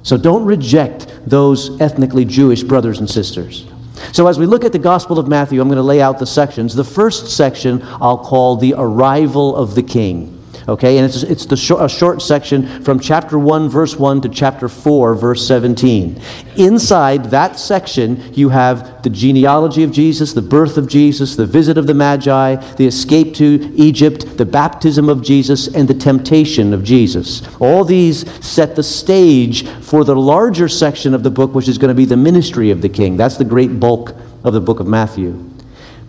So 0.03 0.17
don't 0.17 0.45
reject 0.45 1.07
those 1.27 1.81
ethnically 1.81 2.25
Jewish 2.25 2.63
brothers 2.63 2.99
and 2.99 3.09
sisters. 3.09 3.68
So, 4.13 4.27
as 4.27 4.39
we 4.39 4.47
look 4.47 4.65
at 4.65 4.73
the 4.73 4.79
Gospel 4.79 5.19
of 5.19 5.29
Matthew, 5.29 5.61
I'm 5.61 5.69
going 5.69 5.77
to 5.77 5.83
lay 5.83 6.01
out 6.01 6.19
the 6.19 6.27
sections. 6.27 6.75
The 6.75 6.85
first 6.85 7.29
section 7.29 7.83
I'll 8.01 8.19
call 8.19 8.57
the 8.57 8.75
arrival 8.77 9.57
of 9.57 9.75
the 9.75 9.83
King. 9.83 10.38
Okay, 10.69 10.99
and 10.99 11.07
it's, 11.07 11.23
it's 11.23 11.47
the 11.47 11.57
short, 11.57 11.83
a 11.83 11.89
short 11.89 12.21
section 12.21 12.83
from 12.85 13.01
chapter 13.01 13.39
1, 13.39 13.71
verse 13.71 13.97
1 13.97 14.21
to 14.21 14.29
chapter 14.29 14.69
4, 14.69 15.15
verse 15.15 15.49
17. 15.49 16.21
Inside 16.57 17.31
that 17.31 17.59
section, 17.59 18.35
you 18.35 18.51
have 18.51 19.03
the 19.03 19.09
genealogy 19.09 19.83
of 19.83 19.93
Jesus, 19.93 20.35
the 20.35 20.43
birth 20.43 20.77
of 20.77 20.87
Jesus, 20.87 21.37
the 21.37 21.47
visit 21.47 21.79
of 21.79 21.87
the 21.87 21.95
Magi, 21.95 22.57
the 22.75 22.87
escape 22.87 23.35
to 23.37 23.73
Egypt, 23.77 24.37
the 24.37 24.45
baptism 24.45 25.09
of 25.09 25.23
Jesus, 25.23 25.69
and 25.69 25.89
the 25.89 25.95
temptation 25.95 26.75
of 26.75 26.85
Jesus. 26.85 27.41
All 27.61 27.83
these 27.83 28.31
set 28.47 28.77
the 28.77 28.83
stage 28.83 29.67
for 29.67 30.05
the 30.05 30.17
larger 30.17 30.69
section 30.69 31.15
of 31.15 31.23
the 31.23 31.31
book, 31.31 31.55
which 31.55 31.69
is 31.69 31.79
going 31.79 31.89
to 31.89 31.95
be 31.95 32.05
the 32.05 32.17
ministry 32.19 32.71
of 32.71 32.83
the 32.83 32.91
king. 32.91 33.17
That's 33.17 33.39
the 33.39 33.45
great 33.45 33.81
bulk 33.81 34.15
of 34.45 34.53
the 34.53 34.61
book 34.61 34.81
of 34.81 34.87
Matthew. 34.87 35.51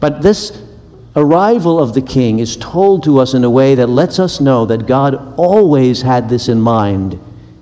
But 0.01 0.21
this 0.21 0.68
arrival 1.15 1.79
of 1.79 1.93
the 1.93 2.01
king 2.01 2.39
is 2.39 2.55
told 2.57 3.03
to 3.03 3.19
us 3.19 3.33
in 3.33 3.43
a 3.43 3.49
way 3.49 3.75
that 3.75 3.87
lets 3.87 4.19
us 4.19 4.39
know 4.39 4.65
that 4.65 4.85
God 4.85 5.33
always 5.37 6.03
had 6.03 6.29
this 6.29 6.47
in 6.47 6.61
mind 6.61 7.19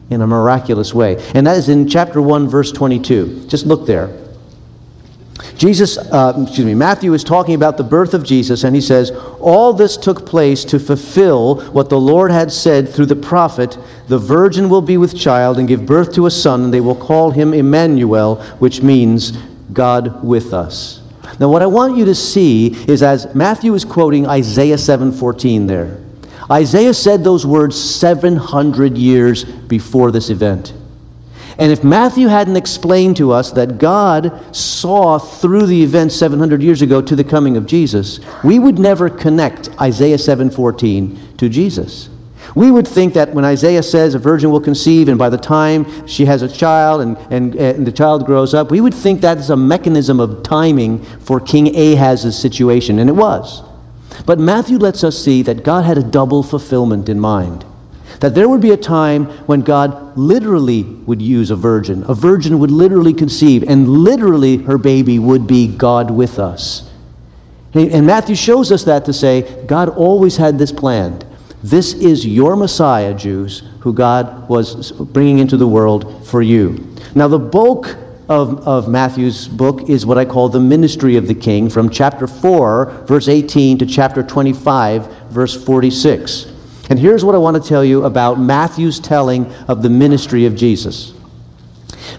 in 0.10 0.22
a 0.22 0.28
miraculous 0.28 0.94
way. 0.94 1.18
And 1.34 1.48
that 1.48 1.58
is 1.58 1.70
in 1.70 1.88
chapter 1.88 2.22
1, 2.22 2.48
verse 2.48 2.72
22. 2.72 3.48
Just 3.48 3.66
look 3.66 3.86
there. 3.86 4.16
Jesus, 5.58 5.98
uh, 5.98 6.34
excuse 6.44 6.66
me, 6.66 6.76
Matthew 6.76 7.14
is 7.14 7.24
talking 7.24 7.56
about 7.56 7.78
the 7.78 7.84
birth 7.84 8.14
of 8.14 8.24
Jesus, 8.24 8.64
and 8.64 8.76
he 8.76 8.82
says, 8.82 9.12
All 9.40 9.74
this 9.74 9.98
took 9.98 10.26
place 10.26 10.64
to 10.66 10.80
fulfill 10.80 11.62
what 11.72 11.90
the 11.90 12.00
Lord 12.00 12.32
had 12.32 12.52
said 12.52 12.90
through 12.90 13.08
the 13.08 13.16
prophet 13.16 13.78
The 14.08 14.20
virgin 14.20 14.70
will 14.70 14.82
be 14.82 14.98
with 14.98 15.18
child 15.18 15.58
and 15.58 15.68
give 15.68 15.86
birth 15.86 16.14
to 16.14 16.26
a 16.26 16.32
son, 16.32 16.66
and 16.66 16.74
they 16.74 16.82
will 16.82 16.96
call 16.96 17.32
him 17.32 17.54
Emmanuel, 17.54 18.36
which 18.60 18.82
means 18.82 19.32
God 19.74 20.24
with 20.24 20.54
us. 20.54 21.02
Now, 21.40 21.50
what 21.50 21.62
I 21.62 21.68
want 21.68 21.98
you 21.98 22.06
to 22.06 22.16
see 22.16 22.68
is 22.88 23.04
as 23.04 23.34
Matthew 23.36 23.74
is 23.74 23.86
quoting 23.86 24.26
Isaiah 24.26 24.78
7:14 24.78 25.68
there. 25.68 25.98
Isaiah 26.50 26.94
said 26.94 27.24
those 27.24 27.46
words 27.46 27.80
700 27.80 28.98
years 28.98 29.44
before 29.44 30.12
this 30.12 30.30
event. 30.30 30.74
And 31.60 31.72
if 31.72 31.84
Matthew 31.84 32.28
hadn't 32.28 32.56
explained 32.56 33.18
to 33.18 33.32
us 33.32 33.52
that 33.52 33.80
God 33.80 34.32
saw 34.56 35.18
through 35.18 35.66
the 35.66 35.84
event 35.84 36.12
700 36.12 36.62
years 36.62 36.82
ago 36.82 37.02
to 37.02 37.16
the 37.16 37.24
coming 37.24 37.58
of 37.58 37.66
Jesus, 37.66 38.20
we 38.44 38.60
would 38.60 38.78
never 38.78 39.10
connect 39.10 39.70
Isaiah 39.82 40.20
7:14 40.20 41.18
to 41.38 41.50
Jesus. 41.50 42.10
We 42.56 42.72
would 42.72 42.88
think 42.88 43.14
that 43.14 43.34
when 43.34 43.46
Isaiah 43.46 43.84
says 43.84 44.16
a 44.16 44.20
virgin 44.20 44.52
will 44.52 44.62
conceive, 44.62 45.10
and 45.10 45.18
by 45.18 45.30
the 45.30 45.38
time 45.38 46.08
she 46.08 46.26
has 46.26 46.42
a 46.42 46.48
child 46.48 47.02
and, 47.02 47.18
and, 47.30 47.56
and 47.56 47.86
the 47.86 47.92
child 47.92 48.26
grows 48.26 48.54
up, 48.54 48.72
we 48.72 48.82
would 48.82 48.94
think 48.94 49.22
that's 49.22 49.50
a 49.50 49.58
mechanism 49.58 50.20
of 50.20 50.44
timing 50.44 51.04
for 51.20 51.40
King 51.40 51.68
Ahaz's 51.76 52.38
situation, 52.38 53.00
and 53.00 53.10
it 53.10 53.14
was. 53.14 53.64
But 54.26 54.40
Matthew 54.40 54.78
lets 54.78 55.04
us 55.04 55.18
see 55.18 55.42
that 55.44 55.64
God 55.64 55.86
had 55.86 55.98
a 55.98 56.04
double 56.04 56.44
fulfillment 56.44 57.10
in 57.10 57.20
mind. 57.20 57.66
That 58.20 58.34
there 58.34 58.50
would 58.50 58.62
be 58.62 58.72
a 58.72 58.78
time 58.78 59.26
when 59.46 59.62
God 59.62 60.18
literally 60.18 60.84
would 60.84 61.22
use 61.22 61.52
a 61.52 61.56
virgin. 61.56 62.04
A 62.08 62.16
virgin 62.16 62.58
would 62.60 62.72
literally 62.72 63.14
conceive, 63.14 63.64
and 63.64 63.88
literally 63.88 64.58
her 64.58 64.78
baby 64.78 65.20
would 65.20 65.46
be 65.46 65.68
God 65.68 66.10
with 66.10 66.40
us. 66.40 66.90
And 67.74 68.08
Matthew 68.08 68.36
shows 68.36 68.72
us 68.72 68.86
that 68.86 69.06
to 69.06 69.14
say 69.14 69.64
God 69.68 69.90
always 69.90 70.38
had 70.38 70.58
this 70.58 70.72
planned. 70.72 71.27
This 71.68 71.94
is 71.94 72.26
your 72.26 72.56
Messiah, 72.56 73.14
Jews, 73.14 73.62
who 73.82 73.92
God 73.92 74.48
was 74.48 74.94
bringing 74.94 75.40
into 75.40 75.58
the 75.58 75.68
world 75.68 76.26
for 76.26 76.42
you. 76.42 76.96
Now, 77.14 77.28
the 77.28 77.40
bulk 77.40 77.98
of, 78.30 78.66
of 78.66 78.88
Matthew's 78.88 79.50
book 79.50 79.90
is 79.90 80.06
what 80.06 80.18
I 80.18 80.24
call 80.24 80.48
the 80.48 80.62
ministry 80.62 81.18
of 81.18 81.28
the 81.28 81.36
king 81.36 81.70
from 81.70 81.90
chapter 81.90 82.26
4, 82.26 83.04
verse 83.06 83.28
18, 83.28 83.80
to 83.80 83.86
chapter 83.86 84.24
25, 84.24 85.08
verse 85.28 85.62
46. 85.62 86.54
And 86.90 87.00
here's 87.00 87.26
what 87.26 87.36
I 87.36 87.38
want 87.38 87.62
to 87.62 87.70
tell 87.70 87.84
you 87.84 88.06
about 88.06 88.40
Matthew's 88.40 89.02
telling 89.02 89.52
of 89.68 89.84
the 89.84 89.90
ministry 89.90 90.46
of 90.46 90.56
Jesus. 90.56 91.14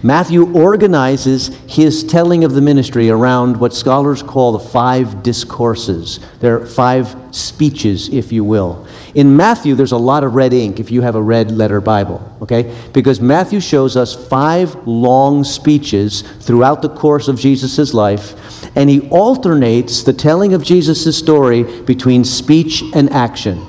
Matthew 0.03 0.53
organizes 0.53 1.47
his 1.67 2.03
telling 2.03 2.43
of 2.43 2.53
the 2.53 2.61
ministry 2.61 3.09
around 3.09 3.57
what 3.57 3.73
scholars 3.73 4.21
call 4.21 4.51
the 4.51 4.59
five 4.59 5.23
discourses. 5.23 6.19
There 6.39 6.61
are 6.61 6.65
five 6.67 7.15
speeches, 7.31 8.09
if 8.09 8.31
you 8.31 8.43
will. 8.43 8.87
In 9.15 9.35
Matthew, 9.35 9.75
there's 9.75 9.91
a 9.91 9.97
lot 9.97 10.23
of 10.23 10.35
red 10.35 10.53
ink 10.53 10.79
if 10.79 10.91
you 10.91 11.01
have 11.01 11.15
a 11.15 11.21
red 11.21 11.51
letter 11.51 11.81
Bible, 11.81 12.37
okay? 12.41 12.75
Because 12.93 13.19
Matthew 13.19 13.59
shows 13.59 13.97
us 13.97 14.15
five 14.27 14.75
long 14.87 15.43
speeches 15.43 16.21
throughout 16.21 16.81
the 16.81 16.89
course 16.89 17.27
of 17.27 17.39
Jesus' 17.39 17.93
life, 17.93 18.35
and 18.75 18.89
he 18.89 19.09
alternates 19.09 20.03
the 20.03 20.13
telling 20.13 20.53
of 20.53 20.63
Jesus' 20.63 21.17
story 21.17 21.63
between 21.83 22.23
speech 22.23 22.83
and 22.93 23.09
action. 23.11 23.65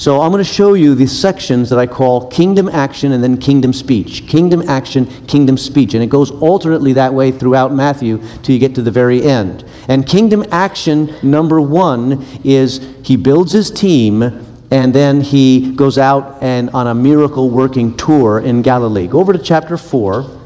So 0.00 0.22
I'm 0.22 0.32
going 0.32 0.42
to 0.42 0.50
show 0.50 0.72
you 0.72 0.94
these 0.94 1.12
sections 1.12 1.68
that 1.68 1.78
I 1.78 1.86
call 1.86 2.26
kingdom 2.30 2.70
action 2.70 3.12
and 3.12 3.22
then 3.22 3.36
kingdom 3.36 3.74
speech. 3.74 4.26
Kingdom 4.26 4.66
action, 4.66 5.04
kingdom 5.26 5.58
speech. 5.58 5.92
And 5.92 6.02
it 6.02 6.08
goes 6.08 6.30
alternately 6.30 6.94
that 6.94 7.12
way 7.12 7.30
throughout 7.30 7.74
Matthew 7.74 8.16
till 8.42 8.54
you 8.54 8.58
get 8.58 8.74
to 8.76 8.82
the 8.82 8.90
very 8.90 9.22
end. 9.22 9.62
And 9.88 10.06
kingdom 10.06 10.42
action 10.50 11.14
number 11.22 11.60
one 11.60 12.26
is 12.42 12.80
he 13.04 13.16
builds 13.16 13.52
his 13.52 13.70
team 13.70 14.46
and 14.70 14.94
then 14.94 15.20
he 15.20 15.72
goes 15.72 15.98
out 15.98 16.38
and 16.42 16.70
on 16.70 16.86
a 16.86 16.94
miracle 16.94 17.50
working 17.50 17.96
tour 17.96 18.38
in 18.38 18.62
Galilee. 18.62 19.08
Go 19.08 19.20
over 19.20 19.32
to 19.32 19.38
chapter 19.38 19.76
4. 19.76 20.38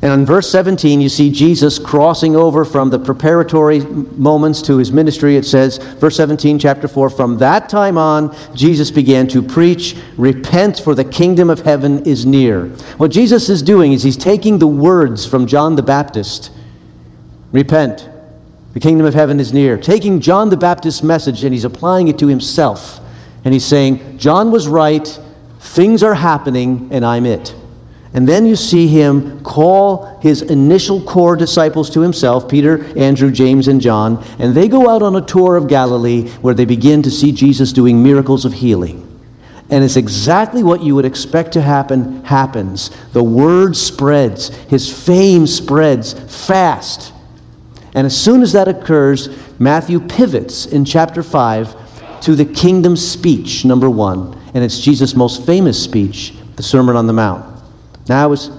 And 0.00 0.12
in 0.12 0.26
verse 0.26 0.48
17, 0.50 1.00
you 1.00 1.08
see 1.08 1.30
Jesus 1.30 1.78
crossing 1.78 2.36
over 2.36 2.64
from 2.64 2.90
the 2.90 3.00
preparatory 3.00 3.80
moments 3.80 4.62
to 4.62 4.78
his 4.78 4.92
ministry. 4.92 5.36
It 5.36 5.44
says, 5.44 5.78
verse 5.78 6.16
17, 6.16 6.60
chapter 6.60 6.86
4, 6.86 7.10
from 7.10 7.38
that 7.38 7.68
time 7.68 7.98
on, 7.98 8.36
Jesus 8.54 8.92
began 8.92 9.26
to 9.28 9.42
preach, 9.42 9.96
Repent, 10.16 10.78
for 10.78 10.94
the 10.94 11.04
kingdom 11.04 11.50
of 11.50 11.60
heaven 11.60 12.04
is 12.04 12.24
near. 12.24 12.66
What 12.96 13.10
Jesus 13.10 13.48
is 13.48 13.60
doing 13.60 13.92
is 13.92 14.04
he's 14.04 14.16
taking 14.16 14.60
the 14.60 14.68
words 14.68 15.26
from 15.26 15.48
John 15.48 15.74
the 15.74 15.82
Baptist 15.82 16.52
Repent, 17.50 18.08
the 18.78 18.88
kingdom 18.88 19.08
of 19.08 19.14
heaven 19.14 19.40
is 19.40 19.52
near. 19.52 19.76
Taking 19.76 20.20
John 20.20 20.50
the 20.50 20.56
Baptist's 20.56 21.02
message 21.02 21.42
and 21.42 21.52
he's 21.52 21.64
applying 21.64 22.06
it 22.06 22.16
to 22.20 22.28
himself. 22.28 23.00
And 23.44 23.52
he's 23.52 23.64
saying, 23.66 24.18
John 24.18 24.52
was 24.52 24.68
right, 24.68 25.18
things 25.58 26.04
are 26.04 26.14
happening, 26.14 26.88
and 26.92 27.04
I'm 27.04 27.26
it. 27.26 27.56
And 28.14 28.28
then 28.28 28.46
you 28.46 28.54
see 28.54 28.86
him 28.86 29.42
call 29.42 30.20
his 30.20 30.42
initial 30.42 31.02
core 31.02 31.34
disciples 31.34 31.90
to 31.90 32.02
himself 32.02 32.48
Peter, 32.48 32.84
Andrew, 32.96 33.32
James, 33.32 33.66
and 33.66 33.80
John. 33.80 34.24
And 34.38 34.54
they 34.54 34.68
go 34.68 34.88
out 34.88 35.02
on 35.02 35.16
a 35.16 35.26
tour 35.26 35.56
of 35.56 35.66
Galilee 35.66 36.28
where 36.34 36.54
they 36.54 36.64
begin 36.64 37.02
to 37.02 37.10
see 37.10 37.32
Jesus 37.32 37.72
doing 37.72 38.00
miracles 38.00 38.44
of 38.44 38.52
healing. 38.52 39.04
And 39.70 39.82
it's 39.82 39.96
exactly 39.96 40.62
what 40.62 40.84
you 40.84 40.94
would 40.94 41.04
expect 41.04 41.52
to 41.54 41.62
happen 41.62 42.22
happens. 42.26 42.92
The 43.12 43.24
word 43.24 43.76
spreads, 43.76 44.54
his 44.66 44.88
fame 44.88 45.48
spreads 45.48 46.12
fast. 46.46 47.12
And 47.94 48.06
as 48.06 48.16
soon 48.16 48.42
as 48.42 48.52
that 48.52 48.68
occurs, 48.68 49.28
Matthew 49.58 50.00
pivots 50.00 50.66
in 50.66 50.84
chapter 50.84 51.22
5 51.22 52.20
to 52.22 52.34
the 52.34 52.44
kingdom 52.44 52.96
speech, 52.96 53.64
number 53.64 53.88
one. 53.88 54.38
And 54.54 54.64
it's 54.64 54.80
Jesus' 54.80 55.14
most 55.14 55.44
famous 55.46 55.82
speech, 55.82 56.34
the 56.56 56.62
Sermon 56.62 56.96
on 56.96 57.06
the 57.06 57.12
Mount. 57.12 57.62
Now 58.08 58.32
is 58.32 58.50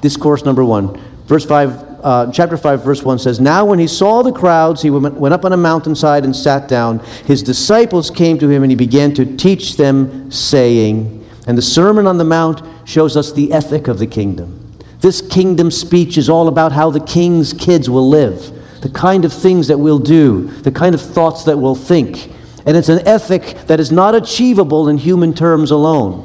discourse 0.00 0.44
number 0.44 0.64
one. 0.64 1.00
Verse 1.26 1.44
5, 1.44 1.88
uh, 2.02 2.32
chapter 2.32 2.56
5, 2.56 2.84
verse 2.84 3.02
1 3.02 3.18
says, 3.18 3.40
Now 3.40 3.64
when 3.64 3.78
he 3.78 3.86
saw 3.86 4.22
the 4.22 4.32
crowds, 4.32 4.82
he 4.82 4.90
went 4.90 5.34
up 5.34 5.44
on 5.44 5.52
a 5.52 5.56
mountainside 5.56 6.24
and 6.24 6.34
sat 6.34 6.68
down. 6.68 7.00
His 7.26 7.42
disciples 7.42 8.10
came 8.10 8.38
to 8.38 8.48
him, 8.48 8.62
and 8.62 8.70
he 8.70 8.76
began 8.76 9.12
to 9.14 9.36
teach 9.36 9.76
them, 9.76 10.30
saying, 10.30 11.26
And 11.46 11.58
the 11.58 11.62
Sermon 11.62 12.06
on 12.06 12.18
the 12.18 12.24
Mount 12.24 12.62
shows 12.88 13.16
us 13.16 13.32
the 13.32 13.52
ethic 13.52 13.88
of 13.88 13.98
the 13.98 14.06
kingdom. 14.06 14.72
This 15.00 15.20
kingdom 15.20 15.70
speech 15.70 16.16
is 16.18 16.28
all 16.28 16.48
about 16.48 16.72
how 16.72 16.90
the 16.90 17.00
king's 17.00 17.52
kids 17.52 17.88
will 17.90 18.08
live, 18.08 18.57
the 18.80 18.88
kind 18.88 19.24
of 19.24 19.32
things 19.32 19.68
that 19.68 19.78
we'll 19.78 19.98
do, 19.98 20.48
the 20.62 20.72
kind 20.72 20.94
of 20.94 21.00
thoughts 21.00 21.44
that 21.44 21.58
we'll 21.58 21.74
think. 21.74 22.30
And 22.66 22.76
it's 22.76 22.88
an 22.88 23.06
ethic 23.06 23.66
that 23.66 23.80
is 23.80 23.90
not 23.90 24.14
achievable 24.14 24.88
in 24.88 24.98
human 24.98 25.34
terms 25.34 25.70
alone. 25.70 26.24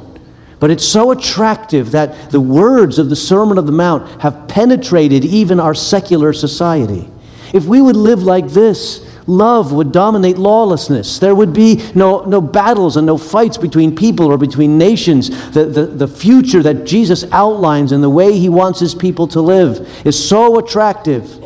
But 0.60 0.72
it's 0.72 0.88
so 0.88 1.12
attractive 1.12 1.92
that 1.92 2.32
the 2.32 2.40
words 2.40 2.98
of 2.98 3.10
the 3.10 3.16
Sermon 3.16 3.58
of 3.58 3.66
the 3.66 3.72
Mount 3.72 4.22
have 4.22 4.48
penetrated 4.48 5.26
even 5.26 5.60
our 5.60 5.76
secular 5.76 6.32
society. 6.32 7.10
If 7.54 7.66
we 7.66 7.82
would 7.82 7.96
live 7.96 8.24
like 8.24 8.48
this, 8.48 9.06
love 9.28 9.72
would 9.74 9.92
dominate 9.92 10.38
lawlessness. 10.38 11.20
There 11.20 11.36
would 11.36 11.54
be 11.54 11.84
no, 11.96 12.22
no 12.22 12.42
battles 12.42 12.98
and 12.98 13.06
no 13.06 13.18
fights 13.18 13.58
between 13.58 13.96
people 13.96 14.28
or 14.28 14.38
between 14.38 14.78
nations. 14.78 15.30
The, 15.52 15.66
the, 15.66 15.86
the 15.86 16.08
future 16.08 16.64
that 16.64 16.86
Jesus 16.86 17.26
outlines 17.32 17.92
and 17.92 18.04
the 18.04 18.10
way 18.10 18.38
he 18.38 18.50
wants 18.50 18.80
his 18.80 18.96
people 18.96 19.28
to 19.30 19.42
live 19.42 20.06
is 20.06 20.28
so 20.28 20.60
attractive. 20.60 21.43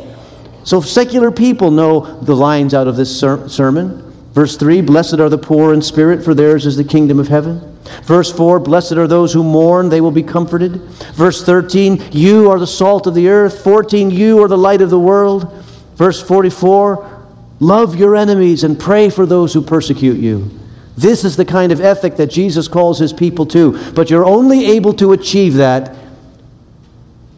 So, 0.68 0.82
secular 0.82 1.30
people 1.30 1.70
know 1.70 2.20
the 2.20 2.36
lines 2.36 2.74
out 2.74 2.88
of 2.88 2.96
this 2.96 3.18
ser- 3.18 3.48
sermon. 3.48 4.02
Verse 4.34 4.54
3 4.58 4.82
Blessed 4.82 5.14
are 5.14 5.30
the 5.30 5.38
poor 5.38 5.72
in 5.72 5.80
spirit, 5.80 6.22
for 6.22 6.34
theirs 6.34 6.66
is 6.66 6.76
the 6.76 6.84
kingdom 6.84 7.18
of 7.18 7.28
heaven. 7.28 7.78
Verse 8.02 8.30
4 8.30 8.60
Blessed 8.60 8.92
are 8.92 9.06
those 9.06 9.32
who 9.32 9.42
mourn, 9.42 9.88
they 9.88 10.02
will 10.02 10.10
be 10.10 10.22
comforted. 10.22 10.82
Verse 11.14 11.42
13 11.42 12.10
You 12.12 12.50
are 12.50 12.58
the 12.58 12.66
salt 12.66 13.06
of 13.06 13.14
the 13.14 13.30
earth. 13.30 13.64
14 13.64 14.10
You 14.10 14.42
are 14.42 14.46
the 14.48 14.58
light 14.58 14.82
of 14.82 14.90
the 14.90 15.00
world. 15.00 15.50
Verse 15.94 16.22
44 16.22 17.24
Love 17.60 17.96
your 17.96 18.14
enemies 18.14 18.62
and 18.62 18.78
pray 18.78 19.08
for 19.08 19.24
those 19.24 19.54
who 19.54 19.62
persecute 19.62 20.18
you. 20.18 20.50
This 20.98 21.24
is 21.24 21.38
the 21.38 21.46
kind 21.46 21.72
of 21.72 21.80
ethic 21.80 22.16
that 22.16 22.26
Jesus 22.26 22.68
calls 22.68 22.98
his 22.98 23.14
people 23.14 23.46
to. 23.46 23.92
But 23.92 24.10
you're 24.10 24.26
only 24.26 24.66
able 24.66 24.92
to 24.96 25.14
achieve 25.14 25.54
that 25.54 25.96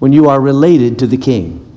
when 0.00 0.12
you 0.12 0.28
are 0.28 0.40
related 0.40 0.98
to 0.98 1.06
the 1.06 1.16
king, 1.16 1.69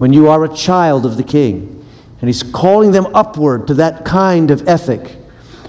when 0.00 0.14
you 0.14 0.28
are 0.28 0.42
a 0.44 0.48
child 0.48 1.04
of 1.04 1.18
the 1.18 1.22
king. 1.22 1.86
And 2.22 2.28
he's 2.30 2.42
calling 2.42 2.92
them 2.92 3.14
upward 3.14 3.66
to 3.66 3.74
that 3.74 4.02
kind 4.02 4.50
of 4.50 4.66
ethic. 4.66 5.18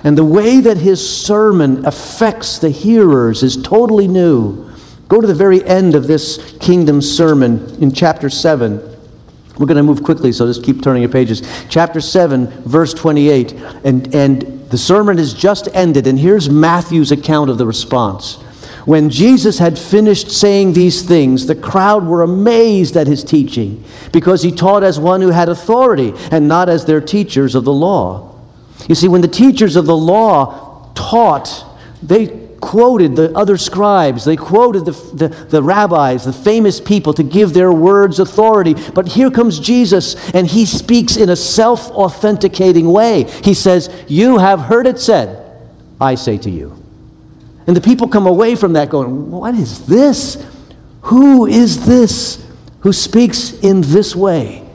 And 0.06 0.18
the 0.18 0.24
way 0.24 0.62
that 0.62 0.78
his 0.78 1.06
sermon 1.06 1.86
affects 1.86 2.58
the 2.58 2.70
hearers 2.70 3.44
is 3.44 3.62
totally 3.62 4.08
new. 4.08 4.72
Go 5.10 5.20
to 5.20 5.28
the 5.28 5.36
very 5.36 5.62
end 5.66 5.96
of 5.96 6.08
this 6.08 6.58
kingdom 6.62 7.02
sermon 7.02 7.76
in 7.84 7.92
chapter 7.92 8.30
7. 8.30 8.78
We're 9.58 9.66
going 9.66 9.76
to 9.76 9.84
move 9.84 10.02
quickly, 10.02 10.32
so 10.32 10.48
just 10.48 10.64
keep 10.64 10.82
turning 10.82 11.02
your 11.02 11.12
pages. 11.12 11.42
Chapter 11.70 12.00
7, 12.00 12.48
verse 12.64 12.94
28. 12.94 13.52
And, 13.84 14.16
and 14.16 14.70
the 14.70 14.78
sermon 14.78 15.20
is 15.20 15.34
just 15.34 15.68
ended, 15.74 16.08
and 16.08 16.18
here's 16.18 16.50
Matthew's 16.50 17.12
account 17.12 17.50
of 17.50 17.58
the 17.58 17.68
response. 17.68 18.42
When 18.86 19.10
Jesus 19.10 19.60
had 19.60 19.78
finished 19.78 20.32
saying 20.32 20.74
these 20.74 21.04
things, 21.04 21.46
the 21.46 21.56
crowd 21.56 22.06
were 22.06 22.24
amazed 22.24 22.98
at 22.98 23.08
his 23.08 23.24
teaching, 23.24 23.84
because 24.12 24.42
he 24.42 24.52
taught 24.52 24.84
as 24.84 25.00
one 25.00 25.22
who 25.22 25.30
had 25.30 25.50
authority 25.50 26.14
and 26.32 26.48
not 26.48 26.70
as 26.70 26.86
their 26.86 27.02
teachers 27.02 27.54
of 27.54 27.64
the 27.64 27.74
law. 27.74 28.36
You 28.88 28.96
see, 28.96 29.08
when 29.08 29.22
the 29.22 29.28
teachers 29.28 29.76
of 29.76 29.86
the 29.86 29.96
law 29.96 30.92
taught, 30.96 31.66
they 32.02 32.28
quoted 32.60 33.16
the 33.16 33.36
other 33.36 33.58
scribes, 33.58 34.24
they 34.24 34.36
quoted 34.36 34.86
the, 34.86 34.92
the, 34.92 35.28
the, 35.28 35.64
rabbis, 35.64 36.26
the 36.26 36.34
famous 36.34 36.80
people 36.80 37.14
to 37.14 37.24
give 37.24 37.54
their 37.54 37.72
words 37.72 38.20
authority. 38.20 38.76
But 38.94 39.10
here 39.10 39.32
comes 39.32 39.60
Jesus, 39.60 40.30
and 40.32 40.48
he 40.48 40.66
speaks 40.66 41.18
in 41.18 41.30
a 41.30 41.36
self 41.36 41.90
authenticating 41.92 42.92
way. 42.92 43.24
He 43.44 43.54
says, 43.54 43.90
You 44.08 44.38
have 44.38 44.62
heard 44.62 44.88
it 44.88 45.00
said, 45.00 45.60
I 46.00 46.16
say 46.16 46.38
to 46.40 46.50
you. 46.50 46.81
And 47.68 47.76
the 47.76 47.82
people 47.82 48.08
come 48.08 48.28
away 48.28 48.56
from 48.56 48.74
that 48.74 48.90
going, 48.90 49.32
What 49.32 49.56
is 49.56 49.86
this? 49.86 50.46
Who 51.04 51.46
is 51.46 51.86
this 51.86 52.46
who 52.82 52.94
speaks 52.94 53.54
in 53.60 53.82
this 53.82 54.16
way? 54.16 54.68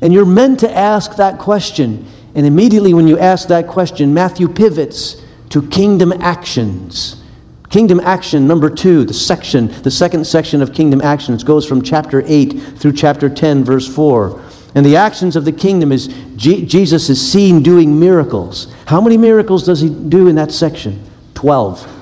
And 0.00 0.12
you're 0.12 0.26
meant 0.26 0.60
to 0.60 0.76
ask 0.76 1.16
that 1.16 1.38
question 1.38 2.06
and 2.38 2.46
immediately 2.46 2.94
when 2.94 3.08
you 3.08 3.18
ask 3.18 3.48
that 3.48 3.66
question, 3.66 4.14
Matthew 4.14 4.46
pivots 4.46 5.20
to 5.48 5.66
kingdom 5.70 6.12
actions. 6.20 7.20
Kingdom 7.68 7.98
action 7.98 8.46
number 8.46 8.70
two, 8.70 9.04
the 9.04 9.12
section, 9.12 9.66
the 9.82 9.90
second 9.90 10.24
section 10.24 10.62
of 10.62 10.72
kingdom 10.72 11.00
actions 11.00 11.42
goes 11.42 11.66
from 11.66 11.82
chapter 11.82 12.22
8 12.24 12.50
through 12.78 12.92
chapter 12.92 13.28
10, 13.28 13.64
verse 13.64 13.92
4. 13.92 14.40
And 14.76 14.86
the 14.86 14.94
actions 14.94 15.34
of 15.34 15.44
the 15.44 15.52
kingdom 15.52 15.90
is 15.90 16.06
G- 16.36 16.64
Jesus 16.64 17.10
is 17.10 17.32
seen 17.32 17.60
doing 17.60 17.98
miracles. 17.98 18.72
How 18.86 19.00
many 19.00 19.16
miracles 19.16 19.66
does 19.66 19.80
he 19.80 19.88
do 19.88 20.28
in 20.28 20.36
that 20.36 20.52
section? 20.52 21.04
12. 21.34 21.97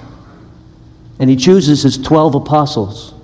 And 1.18 1.30
he 1.30 1.36
chooses 1.36 1.82
his 1.82 1.98
12 1.98 2.34
apostles. 2.34 3.14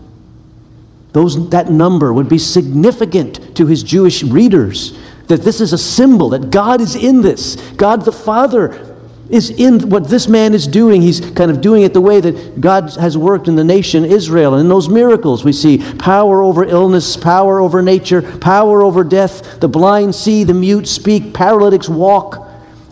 Those, 1.12 1.50
that 1.50 1.70
number 1.70 2.12
would 2.12 2.28
be 2.28 2.38
significant 2.38 3.56
to 3.56 3.66
his 3.66 3.82
Jewish 3.82 4.22
readers 4.22 4.99
that 5.28 5.42
this 5.42 5.61
is 5.61 5.72
a 5.72 5.78
symbol 5.78 6.30
that 6.30 6.50
God 6.50 6.80
is 6.80 6.94
in 6.94 7.22
this. 7.22 7.56
God 7.72 8.04
the 8.04 8.12
Father 8.12 8.96
is 9.30 9.49
in 9.49 9.88
what 9.88 10.08
this 10.08 10.28
man 10.28 10.52
is 10.52 10.66
doing. 10.66 11.00
He's 11.00 11.20
kind 11.20 11.50
of 11.50 11.62
doing 11.62 11.84
it 11.84 11.94
the 11.94 12.02
way 12.02 12.20
that 12.20 12.61
God 12.61 12.94
has 12.96 13.16
worked 13.16 13.49
in 13.49 13.56
the 13.56 13.64
nation 13.64 14.04
Israel. 14.04 14.52
And 14.52 14.61
in 14.61 14.68
those 14.68 14.90
miracles, 14.90 15.42
we 15.42 15.52
see 15.52 15.78
power 15.94 16.42
over 16.42 16.64
illness, 16.64 17.16
power 17.16 17.61
over 17.61 17.80
nature, 17.80 18.20
power 18.38 18.82
over 18.82 19.02
death. 19.04 19.61
The 19.61 19.68
blind 19.68 20.14
see, 20.14 20.44
the 20.44 20.54
mute 20.54 20.87
speak, 20.87 21.32
paralytics 21.32 21.88
walk. 21.88 22.46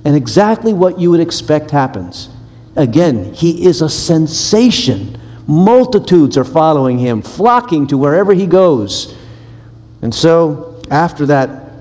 And 0.05 0.17
exactly 0.17 0.73
what 0.73 0.99
you 0.99 1.11
would 1.11 1.21
expect 1.21 1.73
happens. 1.73 2.31
Again, 2.77 3.35
he 3.35 3.67
is 3.67 3.83
a 3.83 3.89
sensation. 3.89 5.21
Multitudes 5.47 6.37
are 6.37 6.45
following 6.45 6.99
him, 6.99 7.23
flocking 7.23 7.87
to 7.89 7.99
wherever 7.99 8.33
he 8.33 8.47
goes. 8.47 9.17
And 10.03 10.15
so, 10.15 10.81
after 10.91 11.27
that, 11.27 11.73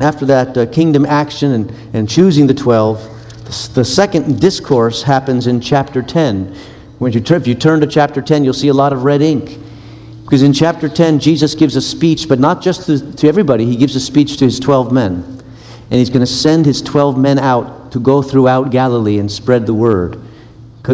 after 0.00 0.26
that 0.26 0.56
uh, 0.56 0.66
kingdom 0.66 1.06
action 1.06 1.52
and, 1.52 1.72
and 1.92 2.08
choosing 2.08 2.46
the 2.46 2.54
12, 2.54 3.10
the 3.74 3.84
second 3.84 4.40
discourse 4.40 5.02
happens 5.02 5.46
in 5.46 5.60
chapter 5.60 6.02
10. 6.02 6.54
When 6.98 7.12
you, 7.12 7.22
if 7.24 7.46
you 7.46 7.54
turn 7.54 7.80
to 7.80 7.86
chapter 7.86 8.22
10, 8.22 8.44
you'll 8.44 8.54
see 8.54 8.68
a 8.68 8.74
lot 8.74 8.92
of 8.92 9.04
red 9.04 9.22
ink. 9.22 9.58
Because 10.24 10.42
in 10.42 10.52
chapter 10.52 10.88
10, 10.88 11.20
Jesus 11.20 11.54
gives 11.54 11.76
a 11.76 11.82
speech, 11.82 12.28
but 12.28 12.38
not 12.38 12.62
just 12.62 12.86
to, 12.86 13.12
to 13.16 13.28
everybody, 13.28 13.66
he 13.66 13.76
gives 13.76 13.94
a 13.94 14.00
speech 14.00 14.38
to 14.38 14.46
his 14.46 14.58
12 14.58 14.90
men. 14.90 15.22
And 15.90 15.98
he's 15.98 16.08
going 16.08 16.20
to 16.20 16.26
send 16.26 16.64
his 16.64 16.80
12 16.80 17.18
men 17.18 17.38
out 17.38 17.92
to 17.92 18.00
go 18.00 18.22
throughout 18.22 18.70
Galilee 18.70 19.18
and 19.18 19.30
spread 19.30 19.66
the 19.66 19.74
word. 19.74 20.23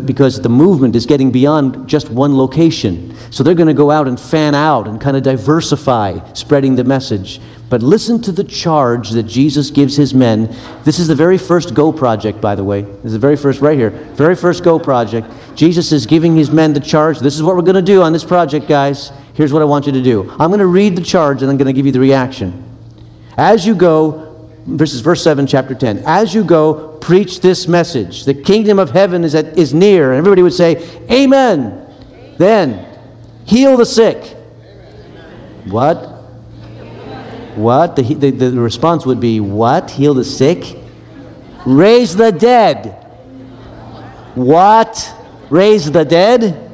Because 0.04 0.40
the 0.40 0.48
movement 0.48 0.94
is 0.94 1.04
getting 1.04 1.32
beyond 1.32 1.88
just 1.88 2.10
one 2.10 2.36
location. 2.36 3.16
So 3.30 3.42
they're 3.42 3.54
going 3.54 3.66
to 3.66 3.74
go 3.74 3.90
out 3.90 4.06
and 4.06 4.20
fan 4.20 4.54
out 4.54 4.86
and 4.86 5.00
kind 5.00 5.16
of 5.16 5.24
diversify 5.24 6.32
spreading 6.32 6.76
the 6.76 6.84
message. 6.84 7.40
But 7.70 7.82
listen 7.82 8.20
to 8.22 8.32
the 8.32 8.42
charge 8.42 9.10
that 9.10 9.24
Jesus 9.24 9.70
gives 9.70 9.96
his 9.96 10.12
men. 10.12 10.54
This 10.84 10.98
is 10.98 11.06
the 11.06 11.14
very 11.14 11.38
first 11.38 11.72
Go 11.72 11.92
project, 11.92 12.40
by 12.40 12.56
the 12.56 12.64
way. 12.64 12.82
This 12.82 13.06
is 13.06 13.12
the 13.12 13.18
very 13.18 13.36
first, 13.36 13.60
right 13.60 13.78
here, 13.78 13.90
very 13.90 14.34
first 14.34 14.64
Go 14.64 14.78
project. 14.78 15.28
Jesus 15.54 15.92
is 15.92 16.04
giving 16.04 16.34
his 16.34 16.50
men 16.50 16.72
the 16.72 16.80
charge. 16.80 17.20
This 17.20 17.36
is 17.36 17.42
what 17.42 17.54
we're 17.54 17.62
going 17.62 17.76
to 17.76 17.82
do 17.82 18.02
on 18.02 18.12
this 18.12 18.24
project, 18.24 18.66
guys. 18.68 19.12
Here's 19.34 19.52
what 19.52 19.62
I 19.62 19.66
want 19.66 19.86
you 19.86 19.92
to 19.92 20.02
do. 20.02 20.28
I'm 20.32 20.50
going 20.50 20.58
to 20.58 20.66
read 20.66 20.96
the 20.96 21.02
charge 21.02 21.42
and 21.42 21.50
I'm 21.50 21.56
going 21.56 21.66
to 21.66 21.72
give 21.72 21.86
you 21.86 21.92
the 21.92 22.00
reaction. 22.00 22.64
As 23.36 23.64
you 23.64 23.76
go, 23.76 24.48
is 24.92 25.00
verse 25.00 25.22
7, 25.22 25.46
chapter 25.46 25.74
10. 25.74 26.02
As 26.06 26.34
you 26.34 26.42
go, 26.42 26.89
preach 27.10 27.40
this 27.40 27.66
message. 27.66 28.24
The 28.24 28.34
kingdom 28.34 28.78
of 28.78 28.90
heaven 28.90 29.24
is, 29.24 29.34
at, 29.34 29.58
is 29.58 29.74
near. 29.74 30.12
And 30.12 30.18
everybody 30.18 30.44
would 30.44 30.52
say, 30.52 30.76
Amen. 31.10 31.84
Amen. 32.12 32.34
Then, 32.38 32.86
heal 33.44 33.76
the 33.76 33.84
sick. 33.84 34.16
Amen. 34.16 35.70
What? 35.70 35.96
What? 37.56 37.96
The, 37.96 38.14
the, 38.14 38.30
the 38.30 38.60
response 38.60 39.04
would 39.06 39.18
be, 39.18 39.40
What? 39.40 39.90
Heal 39.90 40.14
the 40.14 40.22
sick? 40.22 40.78
Raise 41.66 42.14
the 42.14 42.30
dead. 42.30 42.92
What? 44.36 45.12
Raise 45.50 45.90
the 45.90 46.04
dead? 46.04 46.70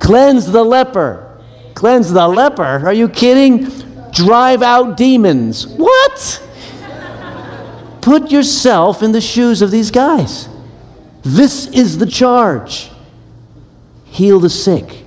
Cleanse 0.00 0.50
the 0.50 0.64
leper. 0.64 1.40
Cleanse 1.74 2.12
the 2.12 2.26
leper? 2.26 2.84
Are 2.84 2.92
you 2.92 3.08
kidding? 3.08 3.70
Drive 4.10 4.62
out 4.62 4.96
demons. 4.96 5.68
What? 5.68 6.42
Put 8.06 8.30
yourself 8.30 9.02
in 9.02 9.10
the 9.10 9.20
shoes 9.20 9.62
of 9.62 9.72
these 9.72 9.90
guys. 9.90 10.48
This 11.24 11.66
is 11.66 11.98
the 11.98 12.06
charge 12.06 12.88
heal 14.04 14.38
the 14.38 14.48
sick, 14.48 15.02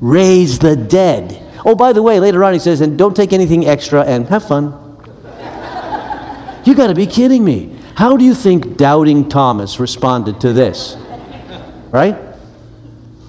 raise 0.00 0.58
the 0.58 0.74
dead. 0.74 1.40
Oh, 1.64 1.76
by 1.76 1.92
the 1.92 2.02
way, 2.02 2.18
later 2.18 2.42
on 2.42 2.52
he 2.52 2.58
says, 2.58 2.80
and 2.80 2.98
don't 2.98 3.14
take 3.14 3.32
anything 3.32 3.68
extra 3.68 4.02
and 4.02 4.26
have 4.28 4.48
fun. 4.48 4.72
you 6.64 6.74
got 6.74 6.88
to 6.88 6.94
be 6.94 7.06
kidding 7.06 7.44
me. 7.44 7.78
How 7.94 8.16
do 8.16 8.24
you 8.24 8.34
think 8.34 8.76
doubting 8.76 9.28
Thomas 9.28 9.78
responded 9.78 10.40
to 10.40 10.52
this? 10.52 10.96
Right? 11.92 12.18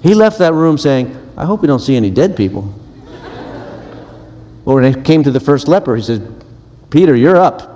He 0.02 0.16
left 0.16 0.40
that 0.40 0.54
room 0.54 0.80
saying, 0.80 1.16
I 1.38 1.46
hope 1.46 1.62
we 1.62 1.68
don't 1.68 1.80
see 1.80 1.96
any 1.96 2.10
dead 2.10 2.36
people. 2.36 2.74
Or 4.66 4.82
when 4.82 4.86
it 4.86 5.06
came 5.06 5.24
to 5.26 5.32
the 5.32 5.40
first 5.40 5.68
leper, 5.68 5.96
he 5.96 6.02
said, 6.02 6.44
Peter, 6.90 7.16
you're 7.16 7.38
up. 7.38 7.71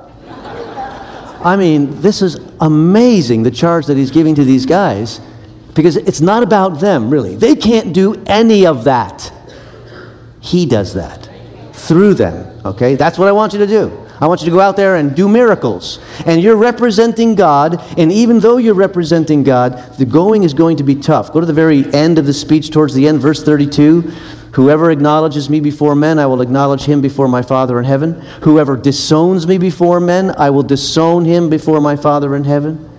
I 1.45 1.58
mean, 1.58 2.01
this 2.01 2.23
is 2.23 2.38
amazing 2.60 3.43
the 3.43 3.51
charge 3.51 3.86
that 3.86 3.95
he's 3.95 4.10
giving 4.10 4.34
to 4.34 4.43
these 4.43 4.65
guys 4.65 5.21
because 5.75 5.95
it's 5.95 6.19
not 6.19 6.41
about 6.41 6.79
them, 6.79 7.12
really. 7.12 7.36
They 7.36 7.55
can't 7.55 7.93
do 7.93 8.15
any 8.25 8.65
of 8.65 8.86
that. 8.86 9.31
He 10.39 10.65
does 10.65 10.95
that 10.95 11.29
through 11.73 12.15
them. 12.15 12.60
Okay? 12.65 12.95
That's 12.95 13.19
what 13.19 13.27
I 13.27 13.31
want 13.31 13.53
you 13.53 13.60
to 13.60 13.67
do. 13.67 14.05
I 14.19 14.27
want 14.27 14.41
you 14.41 14.45
to 14.45 14.51
go 14.51 14.60
out 14.60 14.75
there 14.75 14.95
and 14.95 15.15
do 15.15 15.29
miracles. 15.29 15.99
And 16.25 16.41
you're 16.41 16.55
representing 16.55 17.36
God, 17.36 17.79
and 17.95 18.12
even 18.12 18.39
though 18.39 18.58
you're 18.58 18.73
representing 18.73 19.43
God, 19.43 19.97
the 19.97 20.05
going 20.05 20.43
is 20.43 20.53
going 20.55 20.77
to 20.77 20.84
be 20.84 20.95
tough. 20.95 21.31
Go 21.31 21.41
to 21.41 21.45
the 21.45 21.53
very 21.53 21.86
end 21.93 22.17
of 22.17 22.25
the 22.25 22.34
speech, 22.34 22.71
towards 22.71 22.95
the 22.95 23.08
end, 23.08 23.19
verse 23.19 23.43
32. 23.43 24.12
Whoever 24.56 24.89
acknowledges 24.89 25.50
me 25.50 25.60
before 25.60 25.96
men, 25.96 26.18
I 26.18 26.28
will 26.28 26.41
acknowledge 26.41 26.86
him 26.86 27.02
before 27.02 27.28
my 27.28 27.41
Father 27.41 27.78
in 27.78 27.84
heaven. 27.84 28.13
Whoever 28.44 28.78
disowns 28.78 29.46
me 29.46 29.58
before 29.58 30.00
men, 30.00 30.34
I 30.38 30.50
will 30.50 30.63
disown 30.63 31.26
him 31.26 31.50
before 31.50 31.82
my 31.82 31.98
Father 31.98 32.38
in 32.38 32.46
heaven. 32.46 32.89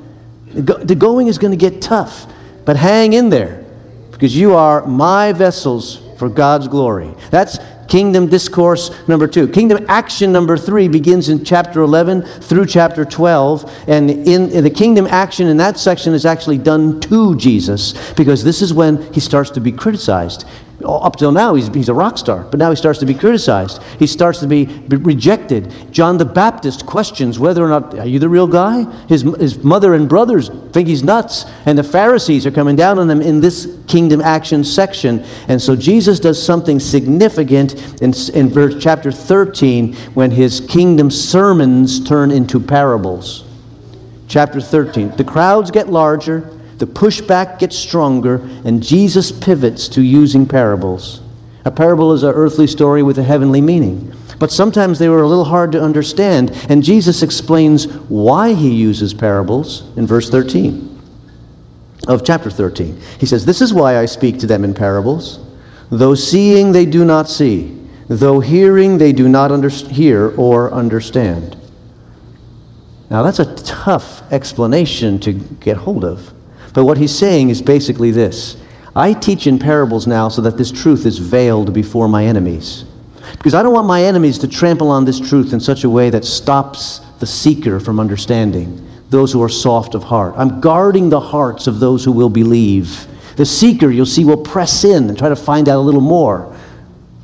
The 0.52 0.94
going 0.94 1.28
is 1.28 1.38
going 1.38 1.52
to 1.52 1.56
get 1.56 1.80
tough, 1.80 2.30
but 2.66 2.76
hang 2.76 3.14
in 3.14 3.30
there 3.30 3.64
because 4.10 4.36
you 4.36 4.54
are 4.54 4.86
my 4.86 5.32
vessels 5.32 6.02
for 6.18 6.28
God's 6.28 6.68
glory. 6.68 7.14
That's 7.30 7.58
kingdom 7.88 8.28
discourse 8.28 8.90
number 9.08 9.26
two. 9.26 9.48
Kingdom 9.48 9.86
action 9.88 10.32
number 10.32 10.58
three 10.58 10.88
begins 10.88 11.30
in 11.30 11.42
chapter 11.42 11.80
11 11.80 12.22
through 12.22 12.66
chapter 12.66 13.04
12. 13.06 13.88
And 13.88 14.10
in, 14.10 14.50
in, 14.50 14.64
the 14.64 14.70
kingdom 14.70 15.06
action 15.06 15.46
in 15.46 15.56
that 15.58 15.78
section 15.78 16.12
is 16.12 16.26
actually 16.26 16.58
done 16.58 17.00
to 17.02 17.36
Jesus 17.36 18.12
because 18.14 18.44
this 18.44 18.60
is 18.60 18.74
when 18.74 19.12
he 19.14 19.20
starts 19.20 19.50
to 19.50 19.60
be 19.60 19.72
criticized. 19.72 20.44
Up 20.86 21.16
till 21.16 21.32
now, 21.32 21.54
he's, 21.54 21.68
he's 21.68 21.88
a 21.88 21.94
rock 21.94 22.16
star, 22.16 22.44
but 22.44 22.58
now 22.58 22.70
he 22.70 22.76
starts 22.76 23.00
to 23.00 23.06
be 23.06 23.14
criticized. 23.14 23.82
He 23.98 24.06
starts 24.06 24.38
to 24.40 24.46
be, 24.46 24.66
rejected. 24.88 25.92
John 25.92 26.18
the 26.18 26.24
Baptist 26.24 26.86
questions 26.86 27.38
whether 27.38 27.64
or 27.64 27.68
not, 27.68 27.98
are 27.98 28.06
you 28.06 28.18
the 28.18 28.28
real 28.28 28.46
guy? 28.46 28.84
His, 29.08 29.22
his 29.38 29.62
mother 29.64 29.94
and 29.94 30.08
brothers 30.08 30.48
think 30.72 30.88
he's 30.88 31.02
nuts, 31.02 31.44
and 31.66 31.76
the 31.76 31.84
Pharisees 31.84 32.46
are 32.46 32.50
coming 32.50 32.76
down 32.76 32.98
on 32.98 33.10
him 33.10 33.20
in 33.20 33.40
this 33.40 33.76
kingdom 33.88 34.20
action 34.20 34.62
section. 34.62 35.24
And 35.48 35.60
so 35.60 35.74
Jesus 35.74 36.20
does 36.20 36.42
something 36.42 36.78
significant 36.78 37.74
in, 38.00 38.14
in 38.34 38.48
verse, 38.48 38.76
chapter 38.78 39.10
13 39.10 39.94
when 40.14 40.30
his 40.30 40.60
kingdom 40.60 41.10
sermons 41.10 42.02
turn 42.02 42.30
into 42.30 42.60
parables. 42.60 43.44
Chapter 44.28 44.60
13. 44.60 45.16
The 45.16 45.24
crowds 45.24 45.70
get 45.70 45.88
larger 45.88 46.55
the 46.78 46.86
pushback 46.86 47.58
gets 47.58 47.76
stronger, 47.76 48.36
and 48.64 48.82
Jesus 48.82 49.32
pivots 49.32 49.88
to 49.88 50.02
using 50.02 50.46
parables. 50.46 51.22
A 51.64 51.70
parable 51.70 52.12
is 52.12 52.22
an 52.22 52.34
earthly 52.34 52.66
story 52.66 53.02
with 53.02 53.18
a 53.18 53.22
heavenly 53.22 53.60
meaning. 53.60 54.12
But 54.38 54.52
sometimes 54.52 54.98
they 54.98 55.08
were 55.08 55.22
a 55.22 55.28
little 55.28 55.46
hard 55.46 55.72
to 55.72 55.82
understand, 55.82 56.50
and 56.68 56.82
Jesus 56.82 57.22
explains 57.22 57.86
why 58.08 58.52
he 58.52 58.74
uses 58.74 59.14
parables 59.14 59.82
in 59.96 60.06
verse 60.06 60.28
13 60.28 60.92
of 62.06 62.24
chapter 62.24 62.50
13. 62.50 63.00
He 63.18 63.26
says, 63.26 63.46
This 63.46 63.62
is 63.62 63.72
why 63.72 63.96
I 63.96 64.04
speak 64.04 64.38
to 64.40 64.46
them 64.46 64.62
in 64.62 64.74
parables. 64.74 65.40
Though 65.90 66.14
seeing, 66.14 66.72
they 66.72 66.84
do 66.84 67.04
not 67.04 67.28
see, 67.28 67.80
though 68.08 68.40
hearing, 68.40 68.98
they 68.98 69.12
do 69.12 69.28
not 69.28 69.50
under- 69.50 69.68
hear 69.68 70.34
or 70.36 70.70
understand. 70.72 71.56
Now, 73.08 73.22
that's 73.22 73.38
a 73.38 73.54
tough 73.54 74.22
explanation 74.32 75.18
to 75.20 75.32
get 75.32 75.78
hold 75.78 76.04
of. 76.04 76.32
But 76.76 76.84
what 76.84 76.98
he's 76.98 77.16
saying 77.16 77.48
is 77.48 77.62
basically 77.62 78.10
this 78.10 78.58
I 78.94 79.14
teach 79.14 79.46
in 79.46 79.58
parables 79.58 80.06
now 80.06 80.28
so 80.28 80.42
that 80.42 80.58
this 80.58 80.70
truth 80.70 81.06
is 81.06 81.16
veiled 81.16 81.72
before 81.72 82.06
my 82.06 82.26
enemies. 82.26 82.84
Because 83.38 83.54
I 83.54 83.62
don't 83.62 83.72
want 83.72 83.86
my 83.86 84.04
enemies 84.04 84.38
to 84.40 84.48
trample 84.48 84.90
on 84.90 85.06
this 85.06 85.18
truth 85.18 85.54
in 85.54 85.60
such 85.60 85.84
a 85.84 85.90
way 85.90 86.10
that 86.10 86.26
stops 86.26 86.98
the 87.18 87.26
seeker 87.26 87.80
from 87.80 87.98
understanding, 87.98 88.86
those 89.08 89.32
who 89.32 89.42
are 89.42 89.48
soft 89.48 89.94
of 89.94 90.04
heart. 90.04 90.34
I'm 90.36 90.60
guarding 90.60 91.08
the 91.08 91.18
hearts 91.18 91.66
of 91.66 91.80
those 91.80 92.04
who 92.04 92.12
will 92.12 92.28
believe. 92.28 93.06
The 93.36 93.46
seeker, 93.46 93.90
you'll 93.90 94.04
see, 94.04 94.26
will 94.26 94.36
press 94.36 94.84
in 94.84 95.08
and 95.08 95.16
try 95.16 95.30
to 95.30 95.36
find 95.36 95.70
out 95.70 95.78
a 95.78 95.80
little 95.80 96.02
more. 96.02 96.54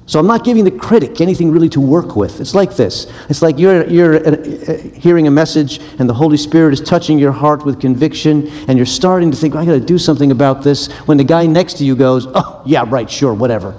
So 0.07 0.19
I'm 0.19 0.27
not 0.27 0.45
giving 0.45 0.65
the 0.65 0.71
critic 0.71 1.21
anything 1.21 1.53
really 1.53 1.69
to 1.71 1.81
work 1.81 2.17
with. 2.17 2.41
It's 2.41 2.55
like 2.55 2.77
this. 2.77 3.07
It's 3.29 3.41
like 3.41 3.59
you're, 3.59 3.87
you're 3.87 4.17
uh, 4.17 4.33
uh, 4.33 4.79
hearing 4.95 5.29
a 5.29 5.31
message 5.31 5.81
and 5.99 6.09
the 6.09 6.15
Holy 6.15 6.37
Spirit 6.37 6.73
is 6.73 6.81
touching 6.81 7.19
your 7.19 7.33
heart 7.33 7.65
with 7.65 7.81
conviction 7.81 8.49
and 8.69 8.77
you're 8.77 8.85
starting 8.85 9.31
to 9.31 9.37
think, 9.37 9.55
I 9.55 9.65
got 9.65 9.73
to 9.73 9.81
do 9.81 9.99
something 9.99 10.33
about 10.33 10.65
this 10.65 10.91
when 11.07 11.19
the 11.19 11.25
guy 11.25 11.47
next 11.47 11.75
to 11.75 11.85
you 11.85 11.95
goes, 11.95 12.27
oh, 12.35 12.63
yeah, 12.67 12.85
right, 12.89 13.09
sure, 13.09 13.33
whatever. 13.33 13.79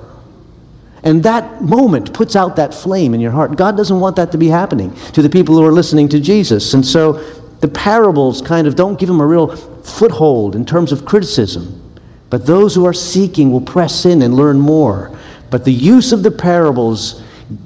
And 1.04 1.24
that 1.24 1.62
moment 1.62 2.14
puts 2.14 2.36
out 2.36 2.56
that 2.56 2.74
flame 2.74 3.14
in 3.14 3.20
your 3.20 3.32
heart. 3.32 3.58
God 3.58 3.76
doesn't 3.76 4.00
want 4.00 4.16
that 4.16 4.32
to 4.32 4.38
be 4.38 4.48
happening 4.48 4.96
to 5.12 5.22
the 5.22 5.30
people 5.30 5.56
who 5.56 5.66
are 5.66 5.72
listening 5.74 6.08
to 6.10 6.20
Jesus. 6.20 6.74
And 6.74 6.86
so 6.86 7.14
the 7.60 7.68
parables 7.68 8.42
kind 8.42 8.68
of 8.68 8.76
don't 8.76 8.98
give 8.98 9.10
them 9.10 9.20
a 9.20 9.28
real 9.28 9.54
foothold 9.84 10.56
in 10.56 10.66
terms 10.66 10.94
of 10.94 11.04
criticism. 11.04 11.82
But 12.30 12.46
those 12.46 12.74
who 12.74 12.86
are 12.86 12.94
seeking 12.94 13.52
will 13.52 13.62
press 13.62 14.06
in 14.06 14.22
and 14.22 14.34
learn 14.34 14.60
more. 14.60 15.18
But 15.54 15.66
the 15.66 15.72
use 15.72 16.12
of 16.12 16.24
the 16.24 16.32
parables 16.32 17.22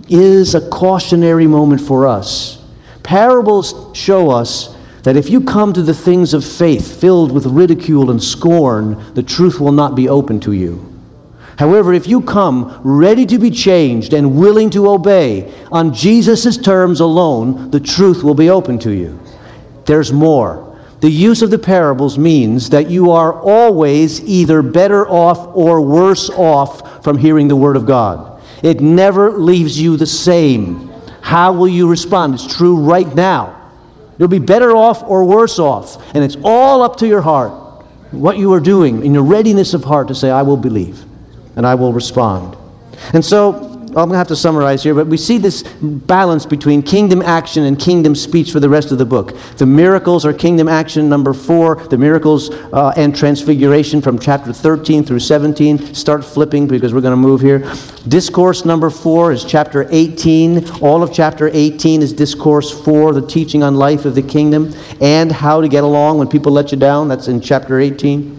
is 0.10 0.54
a 0.54 0.70
cautionary 0.70 1.48
moment 1.48 1.80
for 1.80 2.06
us. 2.06 2.62
Parables 3.02 3.98
show 3.98 4.30
us 4.30 4.76
that 5.04 5.16
if 5.16 5.30
you 5.30 5.40
come 5.40 5.72
to 5.72 5.82
the 5.82 5.94
things 5.94 6.34
of 6.34 6.44
faith 6.44 7.00
filled 7.00 7.32
with 7.32 7.46
ridicule 7.46 8.12
and 8.12 8.22
scorn, 8.22 9.14
the 9.14 9.24
truth 9.24 9.62
will 9.62 9.72
not 9.72 9.96
be 9.96 10.10
open 10.10 10.42
to 10.42 10.52
you. 10.52 11.02
However, 11.60 11.94
if 11.94 12.08
you 12.08 12.20
come 12.20 12.78
ready 12.84 13.26
to 13.26 13.40
be 13.40 13.52
changed 13.52 14.12
and 14.12 14.38
willing 14.38 14.70
to 14.72 14.90
obey 14.90 15.50
on 15.72 15.94
Jesus' 15.94 16.58
terms 16.58 17.00
alone, 17.00 17.72
the 17.72 17.80
truth 17.80 18.22
will 18.22 18.36
be 18.36 18.50
open 18.50 18.80
to 18.80 18.92
you. 18.92 19.18
There's 19.86 20.12
more. 20.12 20.68
The 21.00 21.12
use 21.12 21.44
of 21.44 21.52
the 21.52 21.60
parables 21.60 22.18
means 22.18 22.72
that 22.72 22.90
you 22.90 23.12
are 23.12 23.32
always 23.32 24.22
either 24.24 24.64
better 24.64 25.08
off 25.08 25.56
or 25.56 25.80
worse 25.80 26.30
off 26.32 26.97
from 27.08 27.18
hearing 27.18 27.48
the 27.48 27.56
Word 27.56 27.78
of 27.78 27.86
God. 27.86 28.44
It 28.62 28.82
never 28.82 29.32
leaves 29.32 29.80
you 29.80 29.96
the 29.96 30.06
same. 30.06 30.90
How 31.22 31.54
will 31.54 31.70
you 31.70 31.90
respond? 31.90 32.34
It's 32.34 32.54
true 32.54 32.76
right 32.76 33.16
now. 33.16 33.72
You'll 34.18 34.28
be 34.28 34.40
better 34.40 34.76
off 34.76 35.04
or 35.04 35.24
worse 35.24 35.58
off. 35.58 36.04
And 36.14 36.22
it's 36.22 36.36
all 36.44 36.82
up 36.82 36.98
to 36.98 37.08
your 37.08 37.22
heart, 37.22 37.54
what 38.12 38.38
you 38.38 38.52
are 38.52 38.60
doing, 38.60 39.06
in 39.06 39.14
your 39.14 39.24
readiness 39.24 39.74
of 39.74 39.86
heart 39.86 40.10
to 40.10 40.16
say, 40.16 40.30
I 40.30 40.42
will 40.42 40.58
believe 40.58 41.06
and 41.56 41.66
I 41.66 41.76
will 41.76 41.94
respond. 41.94 42.58
And 43.14 43.24
so 43.24 43.77
I'm 43.98 44.10
going 44.10 44.14
to 44.14 44.20
have 44.20 44.28
to 44.28 44.36
summarize 44.36 44.84
here, 44.84 44.94
but 44.94 45.08
we 45.08 45.18
see 45.18 45.40
this 45.40 45.64
balance 45.82 46.46
between 46.46 46.84
kingdom 46.84 47.24
action 47.24 47.64
and 47.64 47.80
kingdom 47.80 48.14
speech 48.14 48.52
for 48.52 48.60
the 48.60 48.70
rest 48.70 48.92
of 48.92 49.00
the 49.00 49.06
book. 49.06 49.36
The 49.58 49.66
miracles 49.66 50.24
are 50.24 50.34
kingdom 50.34 50.68
action, 50.68 51.10
number 51.10 51.34
four. 51.34 51.78
The 51.88 51.98
miracles 51.98 52.52
uh, 52.52 52.94
and 52.96 53.16
transfiguration 53.16 54.04
from 54.04 54.20
chapter 54.20 54.54
13 54.54 55.04
through 55.04 55.22
17. 55.22 55.96
Start 55.96 56.24
flipping 56.24 56.68
because 56.68 56.94
we're 56.94 57.02
going 57.02 57.14
to 57.14 57.18
move 57.18 57.42
here. 57.42 57.60
Discourse 58.08 58.66
number 58.66 58.92
four 58.92 59.32
is 59.32 59.44
chapter 59.44 59.88
18. 59.90 60.70
All 60.82 61.02
of 61.02 61.12
chapter 61.12 61.50
18 61.52 62.04
is 62.04 62.14
discourse 62.14 62.70
four, 62.70 63.14
the 63.14 63.26
teaching 63.26 63.64
on 63.64 63.78
life 63.78 64.06
of 64.06 64.14
the 64.14 64.22
kingdom 64.22 64.76
and 65.02 65.32
how 65.32 65.60
to 65.60 65.68
get 65.68 65.84
along 65.84 66.20
when 66.20 66.28
people 66.28 66.52
let 66.52 66.72
you 66.72 66.78
down. 66.78 67.08
That's 67.08 67.28
in 67.28 67.42
chapter 67.42 67.80
18. 67.80 68.37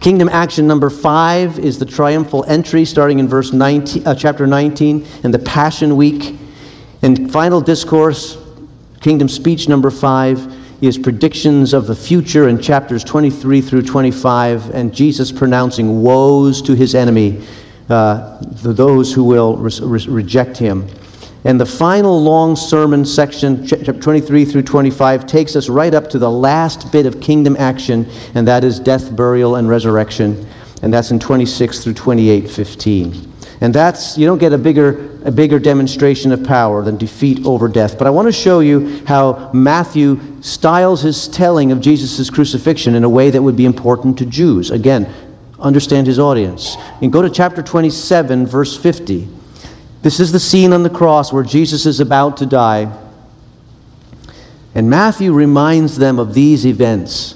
Kingdom 0.00 0.28
action 0.28 0.66
number 0.66 0.90
five 0.90 1.58
is 1.58 1.78
the 1.78 1.86
triumphal 1.86 2.44
entry, 2.46 2.84
starting 2.84 3.18
in 3.18 3.28
verse 3.28 3.52
19, 3.52 4.06
uh, 4.06 4.14
chapter 4.14 4.46
19, 4.46 5.06
and 5.24 5.34
the 5.34 5.38
Passion 5.38 5.96
Week. 5.96 6.36
And 7.02 7.30
final 7.32 7.60
discourse, 7.60 8.38
kingdom 9.00 9.28
speech 9.28 9.68
number 9.68 9.90
five, 9.90 10.54
is 10.80 10.98
predictions 10.98 11.72
of 11.72 11.86
the 11.86 11.96
future 11.96 12.48
in 12.48 12.60
chapters 12.60 13.02
23 13.02 13.60
through 13.60 13.82
25, 13.82 14.70
and 14.70 14.94
Jesus 14.94 15.32
pronouncing 15.32 16.02
woes 16.02 16.60
to 16.62 16.74
his 16.74 16.94
enemy, 16.94 17.42
uh, 17.88 18.38
those 18.42 19.12
who 19.12 19.24
will 19.24 19.56
re- 19.56 19.70
re- 19.80 20.06
reject 20.06 20.58
him. 20.58 20.86
And 21.44 21.60
the 21.60 21.66
final 21.66 22.20
long 22.20 22.56
sermon 22.56 23.04
section, 23.04 23.66
chapter 23.66 23.92
23 23.92 24.44
through 24.44 24.62
25, 24.62 25.26
takes 25.26 25.54
us 25.54 25.68
right 25.68 25.94
up 25.94 26.10
to 26.10 26.18
the 26.18 26.30
last 26.30 26.90
bit 26.90 27.06
of 27.06 27.20
kingdom 27.20 27.56
action, 27.58 28.08
and 28.34 28.48
that 28.48 28.64
is 28.64 28.80
death, 28.80 29.14
burial, 29.14 29.56
and 29.56 29.68
resurrection. 29.68 30.46
And 30.82 30.92
that's 30.92 31.10
in 31.10 31.20
26 31.20 31.84
through 31.84 31.94
28, 31.94 32.50
15. 32.50 33.32
And 33.60 33.74
that's, 33.74 34.18
you 34.18 34.26
don't 34.26 34.38
get 34.38 34.52
a 34.52 34.58
bigger, 34.58 35.18
a 35.24 35.30
bigger 35.30 35.58
demonstration 35.58 36.32
of 36.32 36.44
power 36.44 36.82
than 36.82 36.96
defeat 36.96 37.46
over 37.46 37.68
death. 37.68 37.96
But 37.96 38.06
I 38.06 38.10
want 38.10 38.28
to 38.28 38.32
show 38.32 38.60
you 38.60 39.04
how 39.06 39.50
Matthew 39.52 40.20
styles 40.42 41.02
his 41.02 41.26
telling 41.28 41.72
of 41.72 41.80
Jesus' 41.80 42.28
crucifixion 42.28 42.94
in 42.94 43.04
a 43.04 43.08
way 43.08 43.30
that 43.30 43.42
would 43.42 43.56
be 43.56 43.64
important 43.64 44.18
to 44.18 44.26
Jews. 44.26 44.70
Again, 44.70 45.12
understand 45.58 46.06
his 46.06 46.18
audience. 46.18 46.76
And 47.00 47.10
go 47.10 47.22
to 47.22 47.30
chapter 47.30 47.62
27, 47.62 48.46
verse 48.46 48.76
50. 48.76 49.35
This 50.06 50.20
is 50.20 50.30
the 50.30 50.38
scene 50.38 50.72
on 50.72 50.84
the 50.84 50.88
cross 50.88 51.32
where 51.32 51.42
Jesus 51.42 51.84
is 51.84 51.98
about 51.98 52.36
to 52.36 52.46
die. 52.46 52.96
And 54.72 54.88
Matthew 54.88 55.32
reminds 55.32 55.98
them 55.98 56.20
of 56.20 56.32
these 56.32 56.64
events. 56.64 57.32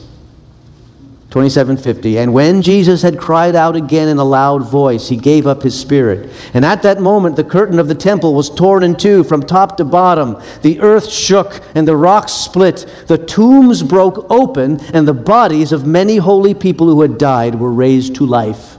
2750. 1.31 2.17
And 2.17 2.33
when 2.33 2.63
Jesus 2.63 3.03
had 3.03 3.19
cried 3.19 3.57
out 3.57 3.75
again 3.75 4.07
in 4.07 4.19
a 4.19 4.25
loud 4.25 4.71
voice, 4.71 5.09
he 5.09 5.17
gave 5.17 5.49
up 5.49 5.65
his 5.65 5.77
spirit. 5.77 6.31
And 6.55 6.65
at 6.65 6.83
that 6.83 7.01
moment, 7.01 7.35
the 7.35 7.43
curtain 7.43 7.81
of 7.81 7.89
the 7.89 7.95
temple 7.97 8.35
was 8.35 8.49
torn 8.49 8.85
in 8.85 8.95
two 8.95 9.25
from 9.25 9.43
top 9.43 9.77
to 9.79 9.85
bottom. 9.85 10.41
The 10.63 10.79
earth 10.79 11.11
shook 11.11 11.61
and 11.75 11.89
the 11.89 11.97
rocks 11.97 12.31
split. 12.31 12.87
The 13.09 13.19
tombs 13.19 13.83
broke 13.83 14.31
open, 14.31 14.79
and 14.95 15.09
the 15.09 15.13
bodies 15.13 15.73
of 15.73 15.89
many 15.89 16.19
holy 16.19 16.55
people 16.55 16.87
who 16.87 17.01
had 17.03 17.19
died 17.19 17.57
were 17.57 17.73
raised 17.73 18.15
to 18.15 18.27
life. 18.27 18.77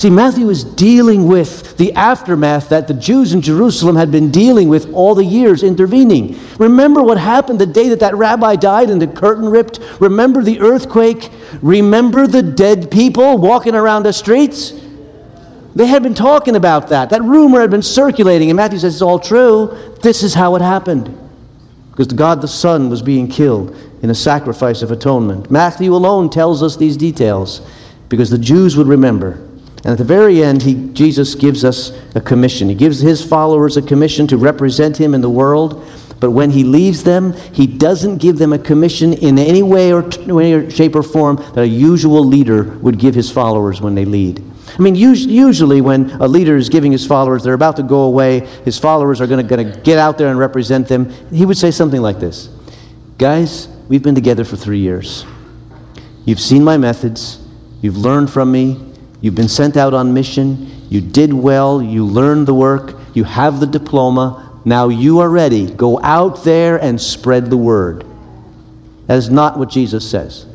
See, 0.00 0.08
Matthew 0.08 0.48
is 0.48 0.64
dealing 0.64 1.26
with 1.26 1.76
the 1.76 1.92
aftermath 1.92 2.70
that 2.70 2.88
the 2.88 2.94
Jews 2.94 3.34
in 3.34 3.42
Jerusalem 3.42 3.96
had 3.96 4.10
been 4.10 4.30
dealing 4.30 4.70
with 4.70 4.90
all 4.94 5.14
the 5.14 5.26
years 5.26 5.62
intervening. 5.62 6.40
Remember 6.58 7.02
what 7.02 7.18
happened 7.18 7.58
the 7.58 7.66
day 7.66 7.90
that 7.90 8.00
that 8.00 8.14
rabbi 8.14 8.56
died 8.56 8.88
and 8.88 9.02
the 9.02 9.06
curtain 9.06 9.50
ripped? 9.50 9.78
Remember 10.00 10.42
the 10.42 10.58
earthquake? 10.60 11.28
Remember 11.60 12.26
the 12.26 12.42
dead 12.42 12.90
people 12.90 13.36
walking 13.36 13.74
around 13.74 14.04
the 14.04 14.14
streets? 14.14 14.72
They 15.74 15.84
had 15.84 16.02
been 16.02 16.14
talking 16.14 16.56
about 16.56 16.88
that. 16.88 17.10
That 17.10 17.20
rumor 17.20 17.60
had 17.60 17.70
been 17.70 17.82
circulating, 17.82 18.48
and 18.48 18.56
Matthew 18.56 18.78
says 18.78 18.94
it's 18.94 19.02
all 19.02 19.18
true. 19.18 19.98
This 20.00 20.22
is 20.22 20.32
how 20.32 20.56
it 20.56 20.62
happened. 20.62 21.14
Because 21.90 22.06
God 22.06 22.40
the 22.40 22.48
Son 22.48 22.88
was 22.88 23.02
being 23.02 23.28
killed 23.28 23.76
in 24.02 24.08
a 24.08 24.14
sacrifice 24.14 24.80
of 24.80 24.90
atonement. 24.90 25.50
Matthew 25.50 25.94
alone 25.94 26.30
tells 26.30 26.62
us 26.62 26.78
these 26.78 26.96
details 26.96 27.60
because 28.08 28.30
the 28.30 28.38
Jews 28.38 28.78
would 28.78 28.86
remember. 28.86 29.46
And 29.84 29.92
at 29.92 29.98
the 29.98 30.04
very 30.04 30.42
end, 30.42 30.62
he, 30.62 30.74
Jesus 30.92 31.34
gives 31.34 31.64
us 31.64 31.92
a 32.14 32.20
commission. 32.20 32.68
He 32.68 32.74
gives 32.74 33.00
his 33.00 33.24
followers 33.24 33.76
a 33.76 33.82
commission 33.82 34.26
to 34.26 34.36
represent 34.36 34.98
him 34.98 35.14
in 35.14 35.22
the 35.22 35.30
world. 35.30 35.86
But 36.20 36.32
when 36.32 36.50
he 36.50 36.64
leaves 36.64 37.04
them, 37.04 37.32
he 37.52 37.66
doesn't 37.66 38.18
give 38.18 38.38
them 38.38 38.52
a 38.52 38.58
commission 38.58 39.14
in 39.14 39.38
any 39.38 39.62
way 39.62 39.90
or, 39.90 40.02
t- 40.02 40.70
shape 40.70 40.94
or 40.94 41.02
form 41.02 41.36
that 41.36 41.60
a 41.60 41.66
usual 41.66 42.22
leader 42.22 42.64
would 42.78 42.98
give 42.98 43.14
his 43.14 43.30
followers 43.30 43.80
when 43.80 43.94
they 43.94 44.04
lead. 44.04 44.44
I 44.78 44.82
mean, 44.82 44.94
usually 44.94 45.80
when 45.80 46.10
a 46.12 46.28
leader 46.28 46.56
is 46.56 46.68
giving 46.68 46.92
his 46.92 47.06
followers, 47.06 47.42
they're 47.42 47.54
about 47.54 47.76
to 47.76 47.82
go 47.82 48.02
away, 48.02 48.40
his 48.64 48.78
followers 48.78 49.20
are 49.20 49.26
going 49.26 49.46
to 49.46 49.80
get 49.80 49.98
out 49.98 50.18
there 50.18 50.28
and 50.28 50.38
represent 50.38 50.88
them. 50.88 51.10
He 51.32 51.44
would 51.44 51.58
say 51.58 51.70
something 51.70 52.00
like 52.00 52.20
this 52.20 52.48
Guys, 53.18 53.68
we've 53.88 54.02
been 54.02 54.14
together 54.14 54.44
for 54.44 54.56
three 54.56 54.78
years. 54.78 55.24
You've 56.24 56.40
seen 56.40 56.62
my 56.62 56.76
methods, 56.76 57.40
you've 57.80 57.96
learned 57.96 58.30
from 58.30 58.52
me, 58.52 58.89
You've 59.20 59.34
been 59.34 59.48
sent 59.48 59.76
out 59.76 59.94
on 59.94 60.14
mission. 60.14 60.86
You 60.88 61.00
did 61.00 61.32
well. 61.32 61.82
You 61.82 62.04
learned 62.04 62.48
the 62.48 62.54
work. 62.54 62.96
You 63.14 63.24
have 63.24 63.60
the 63.60 63.66
diploma. 63.66 64.60
Now 64.64 64.88
you 64.88 65.20
are 65.20 65.28
ready. 65.28 65.70
Go 65.70 66.00
out 66.02 66.44
there 66.44 66.76
and 66.80 67.00
spread 67.00 67.50
the 67.50 67.56
word. 67.56 68.04
That 69.06 69.16
is 69.16 69.30
not 69.30 69.58
what 69.58 69.68
Jesus 69.68 70.08
says. 70.08 70.46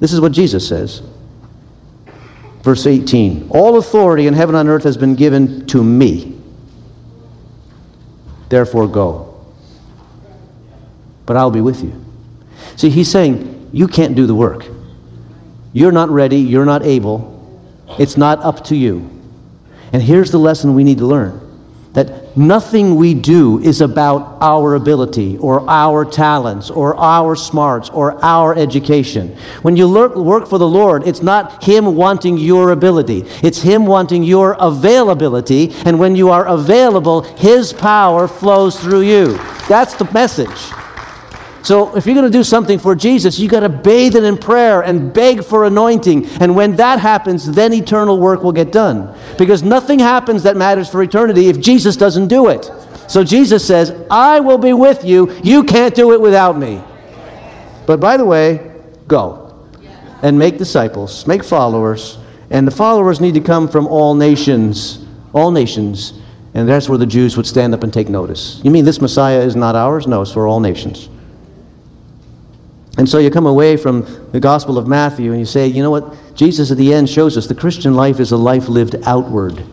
This 0.00 0.12
is 0.12 0.20
what 0.20 0.32
Jesus 0.32 0.66
says. 0.68 1.02
Verse 2.62 2.86
18 2.86 3.48
All 3.50 3.78
authority 3.78 4.26
in 4.26 4.34
heaven 4.34 4.54
and 4.54 4.68
earth 4.68 4.84
has 4.84 4.96
been 4.96 5.14
given 5.14 5.66
to 5.66 5.82
me. 5.82 6.40
Therefore, 8.48 8.86
go. 8.86 9.30
But 11.26 11.36
I'll 11.36 11.50
be 11.50 11.60
with 11.60 11.82
you. 11.82 12.04
See, 12.76 12.90
he's 12.90 13.10
saying, 13.10 13.70
You 13.72 13.88
can't 13.88 14.14
do 14.14 14.26
the 14.26 14.34
work. 14.34 14.66
You're 15.72 15.92
not 15.92 16.10
ready. 16.10 16.38
You're 16.38 16.64
not 16.64 16.82
able. 16.84 17.33
It's 17.98 18.16
not 18.16 18.40
up 18.40 18.64
to 18.64 18.76
you. 18.76 19.10
And 19.92 20.02
here's 20.02 20.30
the 20.30 20.38
lesson 20.38 20.74
we 20.74 20.84
need 20.84 20.98
to 20.98 21.06
learn 21.06 21.40
that 21.94 22.36
nothing 22.36 22.96
we 22.96 23.14
do 23.14 23.60
is 23.60 23.80
about 23.80 24.36
our 24.40 24.74
ability 24.74 25.38
or 25.38 25.68
our 25.70 26.04
talents 26.04 26.68
or 26.68 26.96
our 26.96 27.36
smarts 27.36 27.88
or 27.90 28.22
our 28.24 28.58
education. 28.58 29.28
When 29.62 29.76
you 29.76 29.88
work 29.88 30.48
for 30.48 30.58
the 30.58 30.66
Lord, 30.66 31.06
it's 31.06 31.22
not 31.22 31.62
Him 31.62 31.94
wanting 31.94 32.36
your 32.36 32.72
ability, 32.72 33.22
it's 33.42 33.62
Him 33.62 33.86
wanting 33.86 34.24
your 34.24 34.56
availability. 34.58 35.70
And 35.86 36.00
when 36.00 36.16
you 36.16 36.30
are 36.30 36.46
available, 36.46 37.22
His 37.22 37.72
power 37.72 38.26
flows 38.26 38.78
through 38.80 39.02
you. 39.02 39.38
That's 39.68 39.94
the 39.94 40.10
message. 40.12 40.83
So 41.64 41.96
if 41.96 42.04
you're 42.04 42.14
going 42.14 42.30
to 42.30 42.38
do 42.38 42.44
something 42.44 42.78
for 42.78 42.94
Jesus, 42.94 43.38
you 43.38 43.48
got 43.48 43.60
to 43.60 43.70
bathe 43.70 44.16
it 44.16 44.22
in 44.22 44.36
prayer 44.36 44.82
and 44.82 45.14
beg 45.14 45.42
for 45.42 45.64
anointing. 45.64 46.26
And 46.38 46.54
when 46.54 46.76
that 46.76 47.00
happens, 47.00 47.50
then 47.50 47.72
eternal 47.72 48.20
work 48.20 48.42
will 48.42 48.52
get 48.52 48.70
done. 48.70 49.16
Because 49.38 49.62
nothing 49.62 49.98
happens 49.98 50.42
that 50.42 50.58
matters 50.58 50.90
for 50.90 51.02
eternity 51.02 51.48
if 51.48 51.58
Jesus 51.58 51.96
doesn't 51.96 52.28
do 52.28 52.48
it. 52.48 52.70
So 53.08 53.24
Jesus 53.24 53.66
says, 53.66 53.94
I 54.10 54.40
will 54.40 54.58
be 54.58 54.74
with 54.74 55.04
you. 55.04 55.32
You 55.42 55.64
can't 55.64 55.94
do 55.94 56.12
it 56.12 56.20
without 56.20 56.58
me. 56.58 56.82
But 57.86 57.98
by 57.98 58.18
the 58.18 58.26
way, 58.26 58.70
go 59.08 59.66
and 60.20 60.38
make 60.38 60.58
disciples, 60.58 61.26
make 61.26 61.42
followers. 61.42 62.18
And 62.50 62.66
the 62.66 62.72
followers 62.72 63.22
need 63.22 63.34
to 63.34 63.40
come 63.40 63.68
from 63.68 63.86
all 63.86 64.14
nations, 64.14 65.02
all 65.32 65.50
nations. 65.50 66.12
And 66.52 66.68
that's 66.68 66.90
where 66.90 66.98
the 66.98 67.06
Jews 67.06 67.38
would 67.38 67.46
stand 67.46 67.72
up 67.72 67.82
and 67.82 67.92
take 67.92 68.10
notice. 68.10 68.60
You 68.62 68.70
mean 68.70 68.84
this 68.84 69.00
Messiah 69.00 69.40
is 69.40 69.56
not 69.56 69.74
ours? 69.74 70.06
No, 70.06 70.20
it's 70.20 70.32
for 70.32 70.46
all 70.46 70.60
nations. 70.60 71.08
And 72.96 73.08
so 73.08 73.18
you 73.18 73.30
come 73.30 73.46
away 73.46 73.76
from 73.76 74.02
the 74.30 74.40
Gospel 74.40 74.78
of 74.78 74.86
Matthew 74.86 75.32
and 75.32 75.40
you 75.40 75.46
say, 75.46 75.66
you 75.66 75.82
know 75.82 75.90
what? 75.90 76.14
Jesus 76.36 76.70
at 76.70 76.76
the 76.76 76.92
end 76.94 77.08
shows 77.08 77.36
us 77.36 77.46
the 77.46 77.54
Christian 77.54 77.94
life 77.94 78.20
is 78.20 78.30
a 78.30 78.36
life 78.36 78.68
lived 78.68 78.96
outward, 79.04 79.64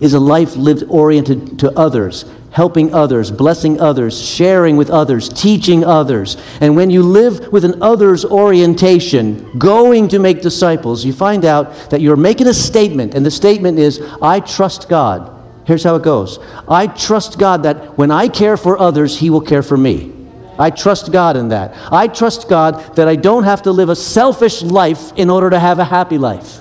is 0.00 0.14
a 0.14 0.20
life 0.20 0.56
lived 0.56 0.84
oriented 0.88 1.58
to 1.58 1.70
others, 1.78 2.24
helping 2.52 2.94
others, 2.94 3.30
blessing 3.30 3.78
others, 3.80 4.20
sharing 4.20 4.78
with 4.78 4.88
others, 4.88 5.28
teaching 5.28 5.84
others. 5.84 6.38
And 6.62 6.74
when 6.74 6.88
you 6.88 7.02
live 7.02 7.52
with 7.52 7.66
an 7.66 7.82
others 7.82 8.24
orientation, 8.24 9.58
going 9.58 10.08
to 10.08 10.18
make 10.18 10.40
disciples, 10.40 11.04
you 11.04 11.12
find 11.12 11.44
out 11.44 11.90
that 11.90 12.00
you're 12.00 12.16
making 12.16 12.46
a 12.46 12.54
statement, 12.54 13.14
and 13.14 13.26
the 13.26 13.30
statement 13.30 13.78
is, 13.78 14.00
I 14.22 14.40
trust 14.40 14.88
God. 14.88 15.36
Here's 15.66 15.84
how 15.84 15.96
it 15.96 16.02
goes 16.02 16.38
I 16.66 16.86
trust 16.86 17.38
God 17.38 17.62
that 17.64 17.98
when 17.98 18.10
I 18.10 18.28
care 18.28 18.56
for 18.56 18.78
others, 18.78 19.18
He 19.18 19.28
will 19.28 19.42
care 19.42 19.62
for 19.62 19.76
me. 19.76 20.19
I 20.60 20.68
trust 20.68 21.10
God 21.10 21.38
in 21.38 21.48
that. 21.48 21.74
I 21.90 22.06
trust 22.06 22.48
God 22.48 22.94
that 22.96 23.08
I 23.08 23.16
don't 23.16 23.44
have 23.44 23.62
to 23.62 23.72
live 23.72 23.88
a 23.88 23.96
selfish 23.96 24.60
life 24.60 25.10
in 25.16 25.30
order 25.30 25.48
to 25.48 25.58
have 25.58 25.78
a 25.78 25.84
happy 25.84 26.18
life. 26.18 26.60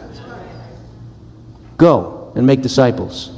Go 1.76 2.32
and 2.34 2.48
make 2.48 2.62
disciples. 2.62 3.32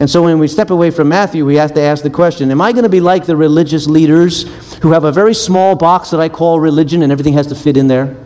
And 0.00 0.10
so 0.10 0.24
when 0.24 0.40
we 0.40 0.48
step 0.48 0.70
away 0.70 0.90
from 0.90 1.08
Matthew, 1.08 1.46
we 1.46 1.54
have 1.54 1.72
to 1.74 1.80
ask 1.80 2.02
the 2.02 2.10
question 2.10 2.50
Am 2.50 2.60
I 2.60 2.72
going 2.72 2.82
to 2.82 2.88
be 2.88 3.00
like 3.00 3.26
the 3.26 3.36
religious 3.36 3.86
leaders 3.86 4.42
who 4.78 4.90
have 4.90 5.04
a 5.04 5.12
very 5.12 5.34
small 5.34 5.76
box 5.76 6.10
that 6.10 6.20
I 6.20 6.28
call 6.28 6.58
religion 6.58 7.02
and 7.02 7.12
everything 7.12 7.34
has 7.34 7.46
to 7.46 7.54
fit 7.54 7.76
in 7.76 7.86
there? 7.86 8.16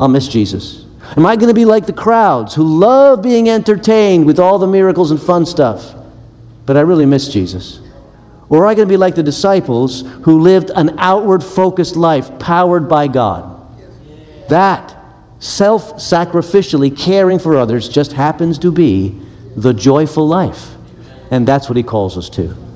I'll 0.00 0.08
miss 0.08 0.26
Jesus. 0.26 0.84
Am 1.16 1.24
I 1.24 1.36
going 1.36 1.48
to 1.48 1.54
be 1.54 1.64
like 1.64 1.86
the 1.86 1.92
crowds 1.92 2.56
who 2.56 2.64
love 2.64 3.22
being 3.22 3.48
entertained 3.48 4.26
with 4.26 4.40
all 4.40 4.58
the 4.58 4.66
miracles 4.66 5.12
and 5.12 5.22
fun 5.22 5.46
stuff, 5.46 5.94
but 6.66 6.76
I 6.76 6.80
really 6.80 7.06
miss 7.06 7.28
Jesus? 7.28 7.80
Or 8.48 8.64
are 8.64 8.66
I 8.66 8.74
going 8.74 8.88
to 8.88 8.92
be 8.92 8.96
like 8.96 9.14
the 9.14 9.22
disciples 9.22 10.02
who 10.22 10.40
lived 10.40 10.70
an 10.74 10.98
outward 10.98 11.42
focused 11.42 11.96
life 11.96 12.38
powered 12.38 12.88
by 12.88 13.08
God? 13.08 13.54
That, 14.48 14.96
self 15.38 15.96
sacrificially 15.96 16.96
caring 16.96 17.38
for 17.38 17.56
others, 17.56 17.88
just 17.88 18.12
happens 18.12 18.58
to 18.60 18.72
be 18.72 19.20
the 19.56 19.74
joyful 19.74 20.26
life. 20.26 20.74
And 21.30 21.46
that's 21.46 21.68
what 21.68 21.76
he 21.76 21.82
calls 21.82 22.16
us 22.16 22.30
to. 22.30 22.67